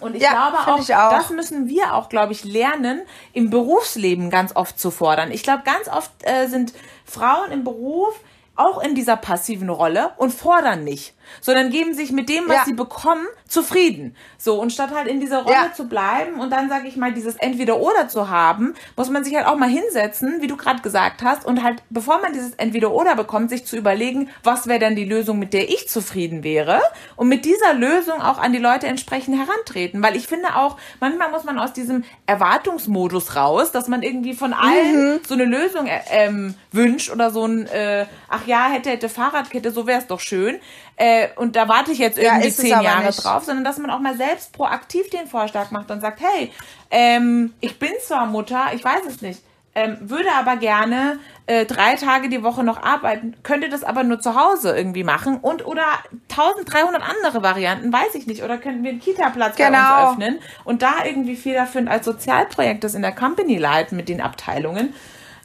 Und 0.00 0.16
ich 0.16 0.22
ja, 0.22 0.32
glaube 0.32 0.72
auch, 0.72 0.78
ich 0.80 0.94
auch, 0.94 1.10
das 1.10 1.30
müssen 1.30 1.68
wir 1.68 1.94
auch, 1.94 2.08
glaube 2.08 2.32
ich, 2.32 2.44
lernen, 2.44 3.02
im 3.32 3.50
Berufsleben 3.50 4.28
ganz 4.28 4.54
oft 4.56 4.78
zu 4.78 4.90
fordern. 4.90 5.30
Ich 5.30 5.42
glaube, 5.44 5.62
ganz 5.64 5.88
oft 5.88 6.10
äh, 6.22 6.48
sind 6.48 6.72
Frauen 7.04 7.52
im 7.52 7.64
Beruf 7.64 8.14
auch 8.56 8.82
in 8.82 8.94
dieser 8.94 9.16
passiven 9.16 9.68
Rolle 9.68 10.12
und 10.16 10.32
fordern 10.32 10.84
nicht, 10.84 11.14
sondern 11.40 11.70
geben 11.70 11.94
sich 11.94 12.12
mit 12.12 12.28
dem, 12.28 12.48
was 12.48 12.56
ja. 12.56 12.64
sie 12.64 12.74
bekommen, 12.74 13.26
zufrieden. 13.48 14.16
So, 14.38 14.60
und 14.60 14.72
statt 14.72 14.90
halt 14.94 15.08
in 15.08 15.20
dieser 15.20 15.42
Rolle 15.42 15.54
ja. 15.54 15.72
zu 15.72 15.88
bleiben 15.88 16.40
und 16.40 16.50
dann, 16.50 16.68
sage 16.68 16.88
ich 16.88 16.96
mal, 16.96 17.12
dieses 17.12 17.36
Entweder-Oder 17.36 18.08
zu 18.08 18.30
haben, 18.30 18.74
muss 18.96 19.10
man 19.10 19.24
sich 19.24 19.34
halt 19.34 19.46
auch 19.46 19.56
mal 19.56 19.68
hinsetzen, 19.68 20.40
wie 20.40 20.46
du 20.46 20.56
gerade 20.56 20.82
gesagt 20.82 21.22
hast, 21.22 21.44
und 21.44 21.62
halt, 21.62 21.82
bevor 21.90 22.20
man 22.20 22.32
dieses 22.32 22.54
Entweder-Oder 22.54 23.16
bekommt, 23.16 23.50
sich 23.50 23.66
zu 23.66 23.76
überlegen, 23.76 24.30
was 24.42 24.66
wäre 24.66 24.78
dann 24.78 24.96
die 24.96 25.04
Lösung, 25.04 25.38
mit 25.38 25.52
der 25.52 25.68
ich 25.68 25.88
zufrieden 25.88 26.44
wäre 26.44 26.80
und 27.16 27.28
mit 27.28 27.44
dieser 27.44 27.74
Lösung 27.74 28.22
auch 28.22 28.38
an 28.38 28.52
die 28.52 28.58
Leute 28.58 28.86
entsprechend 28.86 29.36
herantreten. 29.36 30.02
Weil 30.02 30.16
ich 30.16 30.26
finde 30.26 30.56
auch, 30.56 30.76
manchmal 31.00 31.30
muss 31.30 31.44
man 31.44 31.58
aus 31.58 31.72
diesem 31.72 32.04
Erwartungsmodus 32.26 33.36
raus, 33.36 33.72
dass 33.72 33.88
man 33.88 34.02
irgendwie 34.02 34.34
von 34.34 34.52
allen 34.52 35.14
mhm. 35.14 35.20
so 35.26 35.34
eine 35.34 35.44
Lösung 35.44 35.86
äh, 35.86 36.00
ähm, 36.10 36.54
wünscht 36.72 37.10
oder 37.10 37.30
so 37.30 37.44
ein, 37.46 37.66
äh, 37.66 38.06
ach 38.28 38.44
ach 38.44 38.48
ja, 38.48 38.68
hätte, 38.68 38.90
hätte 38.90 39.08
Fahrradkette, 39.08 39.70
so 39.70 39.86
wäre 39.86 40.00
es 40.00 40.06
doch 40.06 40.20
schön. 40.20 40.60
Äh, 40.96 41.28
und 41.36 41.56
da 41.56 41.68
warte 41.68 41.92
ich 41.92 41.98
jetzt 41.98 42.18
irgendwie 42.18 42.48
ja, 42.48 42.54
zehn 42.54 42.82
Jahre 42.82 43.06
nicht. 43.06 43.24
drauf, 43.24 43.44
sondern 43.44 43.64
dass 43.64 43.78
man 43.78 43.90
auch 43.90 43.98
mal 43.98 44.16
selbst 44.16 44.52
proaktiv 44.52 45.10
den 45.10 45.26
Vorschlag 45.26 45.70
macht 45.70 45.90
und 45.90 46.00
sagt, 46.00 46.20
hey, 46.20 46.52
ähm, 46.90 47.52
ich 47.60 47.78
bin 47.78 47.90
zwar 48.00 48.26
Mutter, 48.26 48.66
ich 48.74 48.84
weiß 48.84 49.02
es 49.08 49.20
nicht, 49.20 49.40
ähm, 49.74 49.96
würde 50.00 50.28
aber 50.38 50.56
gerne 50.56 51.18
äh, 51.46 51.66
drei 51.66 51.96
Tage 51.96 52.28
die 52.28 52.44
Woche 52.44 52.62
noch 52.62 52.80
arbeiten, 52.80 53.34
könnte 53.42 53.68
das 53.68 53.82
aber 53.82 54.04
nur 54.04 54.20
zu 54.20 54.36
Hause 54.36 54.76
irgendwie 54.76 55.02
machen 55.02 55.38
und 55.38 55.66
oder 55.66 55.84
1300 56.30 57.02
andere 57.02 57.42
Varianten, 57.42 57.92
weiß 57.92 58.14
ich 58.14 58.28
nicht, 58.28 58.44
oder 58.44 58.56
könnten 58.58 58.84
wir 58.84 58.90
einen 58.90 59.00
Kita-Platz 59.00 59.56
genau. 59.56 59.70
bei 59.72 60.02
uns 60.02 60.12
öffnen 60.12 60.38
und 60.62 60.82
da 60.82 61.04
irgendwie 61.04 61.34
federführend 61.34 61.90
als 61.90 62.04
Sozialprojekt 62.04 62.84
das 62.84 62.94
in 62.94 63.02
der 63.02 63.12
Company 63.12 63.58
leiten 63.58 63.96
mit 63.96 64.08
den 64.08 64.20
Abteilungen. 64.20 64.94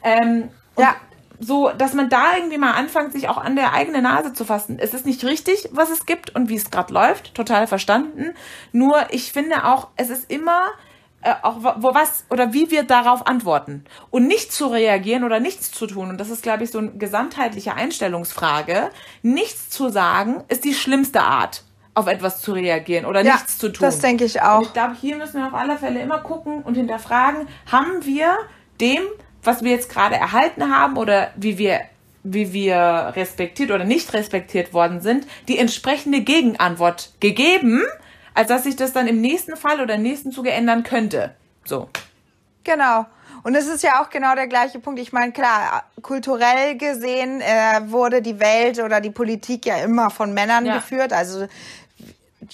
Ähm, 0.04 0.48
ja 0.78 0.94
so, 1.40 1.70
dass 1.76 1.94
man 1.94 2.10
da 2.10 2.36
irgendwie 2.36 2.58
mal 2.58 2.72
anfängt, 2.72 3.12
sich 3.12 3.28
auch 3.28 3.38
an 3.38 3.56
der 3.56 3.72
eigenen 3.72 4.02
Nase 4.02 4.34
zu 4.34 4.44
fassen. 4.44 4.78
Es 4.78 4.92
ist 4.92 5.06
nicht 5.06 5.24
richtig, 5.24 5.68
was 5.72 5.90
es 5.90 6.04
gibt 6.04 6.34
und 6.36 6.50
wie 6.50 6.56
es 6.56 6.70
gerade 6.70 6.92
läuft, 6.92 7.34
total 7.34 7.66
verstanden. 7.66 8.34
Nur 8.72 9.06
ich 9.10 9.32
finde 9.32 9.64
auch, 9.64 9.88
es 9.96 10.10
ist 10.10 10.30
immer 10.30 10.70
äh, 11.22 11.34
auch 11.42 11.56
wo 11.62 11.94
was 11.94 12.24
oder 12.30 12.52
wie 12.52 12.70
wir 12.70 12.82
darauf 12.82 13.26
antworten 13.26 13.84
und 14.10 14.26
nicht 14.26 14.52
zu 14.52 14.68
reagieren 14.68 15.24
oder 15.24 15.40
nichts 15.40 15.70
zu 15.70 15.86
tun 15.86 16.08
und 16.08 16.18
das 16.18 16.30
ist 16.30 16.42
glaube 16.42 16.64
ich 16.64 16.70
so 16.70 16.78
eine 16.78 16.92
gesamtheitliche 16.92 17.74
Einstellungsfrage. 17.74 18.90
Nichts 19.22 19.68
zu 19.70 19.88
sagen 19.88 20.44
ist 20.48 20.64
die 20.64 20.74
schlimmste 20.74 21.22
Art 21.22 21.64
auf 21.94 22.06
etwas 22.06 22.40
zu 22.40 22.52
reagieren 22.52 23.04
oder 23.04 23.22
ja, 23.22 23.34
nichts 23.34 23.58
zu 23.58 23.68
tun. 23.70 23.84
Das 23.84 23.98
denke 23.98 24.24
ich 24.24 24.40
auch. 24.40 24.58
Und 24.58 24.66
ich 24.66 24.72
glaube, 24.72 24.94
hier 24.94 25.16
müssen 25.16 25.40
wir 25.40 25.46
auf 25.46 25.54
alle 25.54 25.76
Fälle 25.76 26.00
immer 26.00 26.20
gucken 26.20 26.62
und 26.62 26.74
hinterfragen, 26.74 27.48
haben 27.70 28.04
wir 28.04 28.36
dem 28.80 29.02
was 29.42 29.62
wir 29.62 29.70
jetzt 29.70 29.90
gerade 29.90 30.16
erhalten 30.16 30.74
haben 30.74 30.96
oder 30.96 31.30
wie 31.36 31.58
wir 31.58 31.80
wie 32.22 32.52
wir 32.52 33.12
respektiert 33.16 33.70
oder 33.70 33.84
nicht 33.84 34.12
respektiert 34.12 34.74
worden 34.74 35.00
sind, 35.00 35.26
die 35.48 35.58
entsprechende 35.58 36.20
Gegenantwort 36.20 37.12
gegeben, 37.20 37.82
als 38.34 38.48
dass 38.48 38.64
sich 38.64 38.76
das 38.76 38.92
dann 38.92 39.06
im 39.06 39.20
nächsten 39.20 39.56
Fall 39.56 39.80
oder 39.80 39.94
im 39.94 40.02
nächsten 40.02 40.30
Zuge 40.30 40.50
ändern 40.50 40.82
könnte. 40.82 41.34
So. 41.64 41.88
Genau. 42.64 43.06
Und 43.42 43.54
es 43.54 43.66
ist 43.66 43.82
ja 43.82 44.02
auch 44.02 44.10
genau 44.10 44.34
der 44.34 44.48
gleiche 44.48 44.80
Punkt. 44.80 45.00
Ich 45.00 45.12
meine, 45.12 45.32
klar, 45.32 45.84
kulturell 46.02 46.76
gesehen 46.76 47.40
äh, 47.40 47.90
wurde 47.90 48.20
die 48.20 48.38
Welt 48.38 48.80
oder 48.80 49.00
die 49.00 49.10
Politik 49.10 49.64
ja 49.64 49.78
immer 49.78 50.10
von 50.10 50.34
Männern 50.34 50.66
ja. 50.66 50.74
geführt. 50.76 51.14
Also 51.14 51.46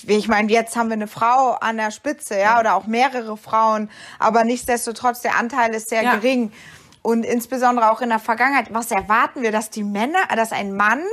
ich 0.06 0.28
meine, 0.28 0.50
jetzt 0.52 0.76
haben 0.76 0.88
wir 0.88 0.94
eine 0.94 1.08
Frau 1.08 1.52
an 1.52 1.76
der 1.76 1.90
Spitze, 1.90 2.38
ja, 2.38 2.60
oder 2.60 2.74
auch 2.74 2.86
mehrere 2.86 3.36
Frauen, 3.36 3.90
aber 4.18 4.44
nichtsdestotrotz 4.44 5.22
der 5.22 5.38
Anteil 5.38 5.74
ist 5.74 5.88
sehr 5.88 6.02
ja. 6.02 6.16
gering. 6.16 6.52
Und 7.06 7.24
insbesondere 7.24 7.92
auch 7.92 8.00
in 8.00 8.08
der 8.08 8.18
Vergangenheit, 8.18 8.74
was 8.74 8.90
erwarten 8.90 9.42
wir, 9.42 9.52
dass 9.52 9.70
die 9.70 9.84
Männer, 9.84 10.18
dass 10.34 10.50
ein 10.50 10.74
Mann 10.74 11.04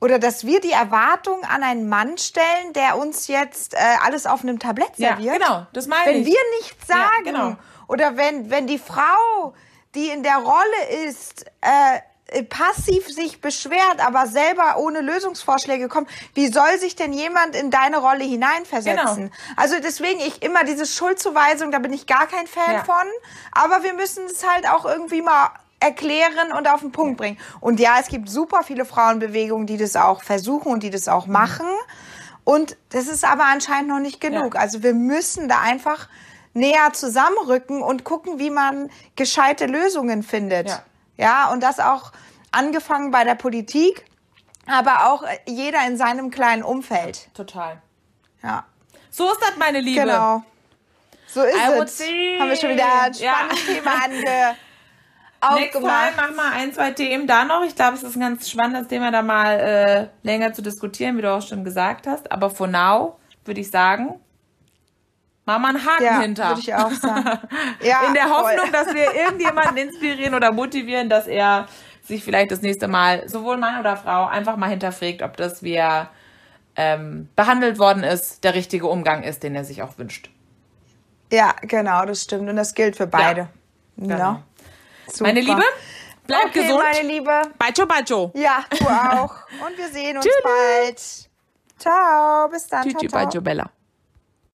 oder 0.00 0.20
dass 0.20 0.46
wir 0.46 0.60
die 0.60 0.70
Erwartung 0.70 1.42
an 1.42 1.64
einen 1.64 1.88
Mann 1.88 2.16
stellen, 2.16 2.72
der 2.72 2.96
uns 2.96 3.26
jetzt 3.26 3.74
äh, 3.74 3.78
alles 4.04 4.24
auf 4.24 4.44
einem 4.44 4.60
Tablett 4.60 4.94
serviert? 4.94 5.20
Ja, 5.20 5.32
genau, 5.32 5.66
das 5.72 5.88
meine 5.88 6.06
wenn 6.06 6.20
ich. 6.20 6.26
Wenn 6.26 6.32
wir 6.34 6.40
nichts 6.60 6.86
sagen 6.86 7.26
ja, 7.26 7.32
genau. 7.32 7.56
oder 7.88 8.16
wenn, 8.16 8.50
wenn 8.50 8.68
die 8.68 8.78
Frau, 8.78 9.52
die 9.96 10.10
in 10.10 10.22
der 10.22 10.36
Rolle 10.36 11.08
ist, 11.08 11.44
äh, 11.60 11.96
äh, 11.96 12.00
passiv 12.48 13.06
sich 13.08 13.40
beschwert, 13.40 13.98
aber 14.04 14.26
selber 14.26 14.76
ohne 14.78 15.00
Lösungsvorschläge 15.00 15.88
kommt, 15.88 16.08
wie 16.34 16.48
soll 16.52 16.78
sich 16.78 16.96
denn 16.96 17.12
jemand 17.12 17.54
in 17.56 17.70
deine 17.70 17.98
Rolle 17.98 18.24
hineinversetzen? 18.24 19.16
Genau. 19.16 19.30
Also 19.56 19.76
deswegen 19.82 20.20
ich 20.20 20.42
immer 20.42 20.64
diese 20.64 20.86
Schuldzuweisung, 20.86 21.70
da 21.70 21.78
bin 21.78 21.92
ich 21.92 22.06
gar 22.06 22.26
kein 22.26 22.46
Fan 22.46 22.74
Ja. 22.74 22.84
von, 22.84 23.06
aber 23.52 23.82
wir 23.82 23.94
müssen 23.94 24.24
es 24.26 24.46
halt 24.48 24.68
auch 24.68 24.84
irgendwie 24.84 25.22
mal 25.22 25.50
erklären 25.80 26.52
und 26.56 26.68
auf 26.68 26.80
den 26.80 26.92
Punkt 26.92 27.16
bringen. 27.18 27.38
Und 27.60 27.80
ja, 27.80 27.96
es 28.00 28.06
gibt 28.06 28.28
super 28.30 28.62
viele 28.62 28.84
Frauenbewegungen, 28.84 29.66
die 29.66 29.76
das 29.76 29.96
auch 29.96 30.22
versuchen 30.22 30.70
und 30.72 30.82
die 30.82 30.90
das 30.90 31.08
auch 31.08 31.26
Mhm. 31.26 31.32
machen. 31.32 31.66
Und 32.44 32.76
das 32.90 33.06
ist 33.08 33.24
aber 33.24 33.44
anscheinend 33.44 33.88
noch 33.88 33.98
nicht 33.98 34.20
genug. 34.20 34.54
Ja. 34.54 34.60
Also 34.60 34.82
wir 34.82 34.94
müssen 34.94 35.48
da 35.48 35.60
einfach 35.60 36.08
näher 36.54 36.92
zusammenrücken 36.92 37.82
und 37.82 38.04
gucken, 38.04 38.38
wie 38.38 38.50
man 38.50 38.90
gescheite 39.16 39.66
Lösungen 39.66 40.22
findet. 40.22 40.68
Ja. 40.68 40.82
Ja, 41.16 41.50
und 41.50 41.62
das 41.62 41.78
auch 41.80 42.12
angefangen 42.50 43.10
bei 43.10 43.24
der 43.24 43.34
Politik, 43.34 44.04
aber 44.66 45.10
auch 45.12 45.22
äh, 45.22 45.38
jeder 45.46 45.86
in 45.86 45.96
seinem 45.96 46.30
kleinen 46.30 46.62
Umfeld. 46.62 47.28
Total. 47.34 47.80
Ja, 48.42 48.64
So 49.10 49.30
ist 49.30 49.40
das, 49.40 49.56
meine 49.56 49.80
Liebe. 49.80 50.00
genau. 50.02 50.42
So 51.26 51.42
ist 51.42 51.54
I 51.54 51.58
es. 51.78 52.00
Haben 52.40 52.48
wir 52.50 52.56
schon 52.56 52.70
wieder 52.70 53.02
ein 53.02 53.12
Ja. 53.14 53.32
spannendes 53.32 53.66
Thema 53.66 53.90
ange 54.04 54.56
aufgemacht. 55.40 56.16
machen 56.16 56.36
wir 56.36 56.52
ein, 56.52 56.72
zwei 56.72 56.90
Themen 56.92 57.26
da 57.26 57.44
noch. 57.44 57.62
Ich 57.64 57.74
glaube, 57.74 57.96
es 57.96 58.02
ist 58.02 58.16
ein 58.16 58.20
ganz 58.20 58.48
spannendes 58.50 58.88
Thema, 58.88 59.10
da 59.10 59.22
mal 59.22 59.58
äh, 59.58 60.08
länger 60.22 60.52
zu 60.52 60.62
diskutieren, 60.62 61.16
wie 61.16 61.22
du 61.22 61.32
auch 61.32 61.42
schon 61.42 61.64
gesagt 61.64 62.06
hast. 62.06 62.30
Aber 62.30 62.50
for 62.50 62.66
now 62.68 63.18
würde 63.44 63.60
ich 63.60 63.70
sagen, 63.70 64.20
machen 65.44 65.62
wir 65.62 65.68
einen 65.68 65.84
Haken 65.86 66.04
Ja, 66.04 66.20
hinter. 66.20 66.48
würde 66.50 66.60
ich 66.60 66.74
auch 66.74 66.90
sagen. 66.92 67.38
Ja, 67.82 68.02
In 68.06 68.14
der 68.14 68.30
Hoffnung, 68.30 68.58
voll. 68.58 68.70
dass 68.72 68.94
wir 68.94 69.14
irgendjemanden 69.14 69.76
inspirieren 69.76 70.34
oder 70.34 70.52
motivieren, 70.52 71.08
dass 71.08 71.26
er 71.26 71.66
sich 72.04 72.24
vielleicht 72.24 72.50
das 72.50 72.62
nächste 72.62 72.88
Mal, 72.88 73.28
sowohl 73.28 73.56
Mann 73.58 73.78
oder 73.80 73.96
Frau, 73.96 74.26
einfach 74.26 74.56
mal 74.56 74.68
hinterfragt, 74.68 75.22
ob 75.22 75.36
das, 75.36 75.62
wie 75.62 75.74
er 75.74 76.10
ähm, 76.76 77.28
behandelt 77.36 77.78
worden 77.78 78.02
ist, 78.02 78.42
der 78.44 78.54
richtige 78.54 78.86
Umgang 78.86 79.22
ist, 79.22 79.42
den 79.42 79.54
er 79.54 79.64
sich 79.64 79.82
auch 79.82 79.98
wünscht. 79.98 80.30
Ja, 81.30 81.54
genau, 81.62 82.04
das 82.04 82.22
stimmt. 82.22 82.48
Und 82.48 82.56
das 82.56 82.74
gilt 82.74 82.96
für 82.96 83.06
beide. 83.06 83.48
genau. 83.96 84.16
Ja. 84.18 84.42
Meine 85.20 85.40
Liebe, 85.40 85.62
bleib 86.26 86.46
okay, 86.46 86.62
gesund. 86.66 86.82
meine 86.82 87.06
Liebe. 87.08 87.42
Bacho, 87.58 87.86
bacho. 87.86 88.30
Ja, 88.34 88.64
du 88.78 88.84
auch. 88.86 89.34
Und 89.66 89.76
wir 89.76 89.88
sehen 89.88 90.16
uns 90.16 90.24
Tschüss. 90.26 90.42
bald. 90.42 91.30
Ciao, 91.78 92.48
bis 92.48 92.66
dann. 92.68 92.82
Tschüss, 92.84 92.92
ciao, 92.94 93.08
ciao. 93.08 93.24
bacho, 93.26 93.40
Bella. 93.40 93.81